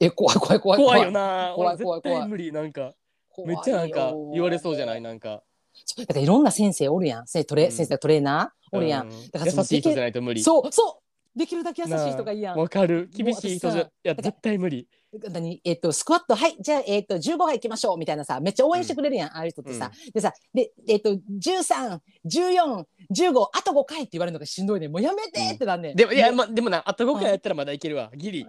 [0.00, 0.78] え怖い怖い怖い。
[0.78, 1.10] 怖いよ。
[1.10, 1.54] な。
[1.56, 2.02] 俺怖い怖い怖い。
[2.02, 2.52] 絶対無理。
[2.52, 2.94] なんか
[3.30, 5.00] 怖いよめっちゃなんか言われそうじゃない？
[5.00, 5.42] なんか
[5.84, 7.26] そうだからいろんな先生おるやん。
[7.26, 9.08] せトレ、うん先生トレーナーおるやん。
[9.08, 11.38] うだからその優しい人じゃないと無理そうそう。
[11.38, 12.58] できるだけ優しい人がいいやん。
[12.58, 14.88] わかる厳しい人じゃもう私さいや絶対無理
[15.30, 15.60] 何？
[15.64, 16.34] えっとスクワット。
[16.34, 16.56] はい。
[16.60, 17.98] じゃあえっと15杯いきましょう。
[17.98, 24.88] みたいなさめっちゃ応援してくれるやん、ああいう人ってさ、でさでえっと131415あと5回って言われるのがしんどいね。
[24.88, 28.10] もうやめてってなんねん、でもいやまでもなあと5回やったらまだいけるわ。
[28.14, 28.40] ギリ。
[28.40, 28.44] え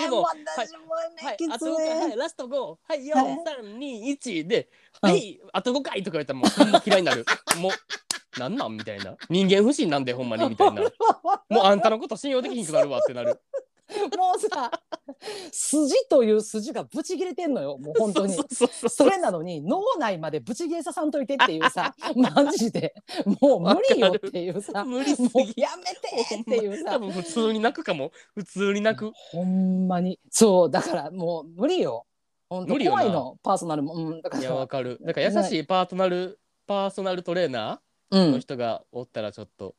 [0.00, 0.78] ー、でも私も
[1.30, 1.48] ね、きつい。
[1.48, 1.54] はい。
[1.54, 2.00] あと5回。
[2.00, 2.16] はい。
[2.16, 3.10] ラスト5はい。
[3.10, 3.38] はい。
[4.16, 4.68] 4321で
[5.02, 5.10] うん。
[5.10, 5.40] はい。
[5.52, 7.24] あと5回とか言ったらもうほんま嫌いになる。
[7.58, 7.72] もう
[8.40, 8.76] なんなん？
[8.76, 9.16] みたいな。
[9.28, 10.82] 人間不信なんでほんまにみたいな。
[11.50, 13.40] もうあんたのこと信用できひんくなるわってなる
[14.16, 14.70] もうさ
[15.52, 18.34] 筋という筋がブチ切れてんのよもう本当に。
[18.88, 22.94] それなのに脳内までブチ切れささんといてっていうさ マジで
[23.40, 26.92] もう無理よっていうさも無理すうぎやめてっていうさ。
[26.92, 28.10] 多分普通に泣くかも。
[28.34, 29.12] 普通に泣く。
[29.32, 30.18] ほんまに。
[30.30, 32.06] そうだからもう無理よ。
[32.48, 32.98] 本当無理よな。
[33.02, 33.94] 怖いのパーソナルも。
[33.94, 34.98] うんだかいやわらかる。
[35.02, 37.80] だから優しいパートナルパーソナルトレーナ
[38.10, 38.20] うん。
[38.28, 39.74] ーの人がおったらちょっと、ち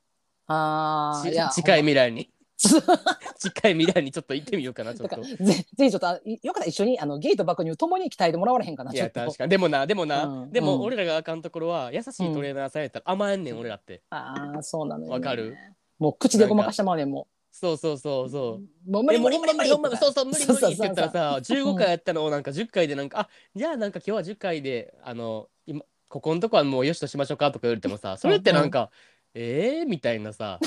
[0.48, 2.30] あーいや近い未来に
[3.38, 5.22] 近い未来にちょっと行ってみようかなちょっと。
[5.22, 9.20] ぜぜひちょっとよかったら一緒にあのゲイと爆乳ともに鍛えてもらわれへんかないちょっと。
[9.20, 9.50] や確かに。
[9.50, 14.02] でもなでもな、うんでもうん俺らがあかんところは優しいトレーナーさんやったら甘えんねん、俺らって。
[14.10, 15.56] ああそうなのよ、ね、わかる？
[16.00, 18.92] もう口でごまかしてまうねんもそうそうそうそう。
[18.92, 22.44] もう無理えもうほんま無理ほんまとかそうそう無理無理って言ったらさそう15回やったのをなん。
[22.44, 28.92] か10回でなんかあじゃあなんか今日は10回であの今ここのとこはもうよしとしましょうかとか言われてもさそれってなんか、
[29.34, 29.88] えー？
[29.88, 30.60] みたいなさ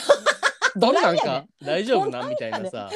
[0.76, 2.90] どないやなんか大丈夫どなみたいなさ。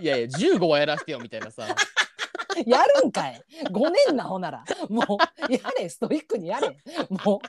[0.00, 1.66] いやいや15はやらせてよみたいなさ。
[2.66, 3.42] やるんかい。
[3.64, 4.64] 5年なほんなら。
[4.88, 6.76] もうやれストイックにやれ。
[7.10, 7.40] も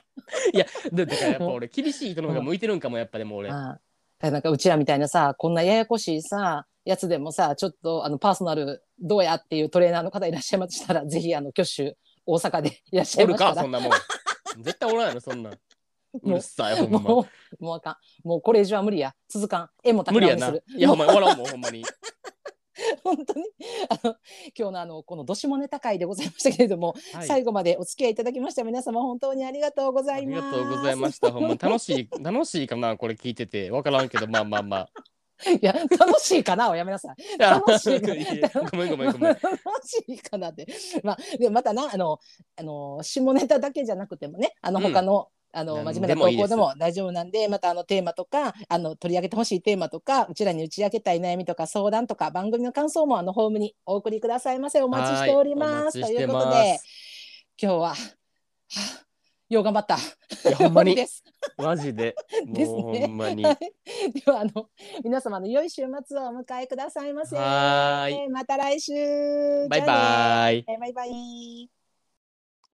[0.92, 3.48] でだからやっぱ俺厳しい人の方が向いてるんかもやっぱでも俺。
[3.48, 3.78] う、あ。
[4.20, 11.96] あなんかうちらみたいなさこんなややこしいさやつでもさちょっとあのパーソナルどうやっていうトレーナーの方いらっしゃいましたらぜひあの挙手
[12.26, 13.92] 大阪でいらっしゃおるいましたからそんなもん。
[14.62, 15.58] 絶対おらんやろそんなん
[16.14, 16.98] うるさいほんま。
[17.00, 17.26] も
[17.60, 17.92] うもうあか
[18.24, 18.28] ん。
[18.28, 19.14] もうこれ以上は無理や。
[19.28, 19.70] 続かん。
[19.84, 20.50] 絵も無理やな。
[20.50, 21.84] るいやほんまにおらんもんほんまに。
[23.02, 23.44] 本当に。
[23.88, 24.16] あの
[24.56, 27.26] 今日のあのこのどしもネタ会でございましたけれども、はい。
[27.26, 30.44] 最後までお付き合いいただきました皆様本当にありがとうござありいます。
[30.44, 31.48] がとうございましたほんま。
[31.56, 33.70] 楽しい楽しいかなこれ聞いてて。
[33.70, 34.88] わからんけどまあまあまあ。
[35.50, 37.22] いや楽しいかなおやめなさい。
[37.22, 39.32] いや楽しいかいやごめんごめんごめん。
[39.34, 39.40] 楽
[39.84, 40.66] しいかなって。
[41.04, 42.18] まあでもまたなあの
[42.56, 44.92] あの下ネタだけじゃなくてもねあのうん。
[44.92, 56.00] 他の、あの何真面目なでもいいです投稿でも大丈夫なんでまたあのテーマとかあの取り上げてほしいテーマとかうちらに打ち明けたい悩みとか相談とか番組の感想もあのホームにお送りくださいませお待ちしております。
[56.00, 56.80] ということで
[57.60, 59.08] 今日は、はあ
[59.48, 59.96] よう頑張った。
[60.56, 61.24] ほんまにです。
[61.56, 62.14] マジで
[62.46, 64.68] ですねほんまにはいではあの
[65.02, 67.36] 皆様の良い週末をお迎えくださいませ。
[67.36, 68.92] はーいまた来週。
[69.68, 71.77] バイバイねバイバイ。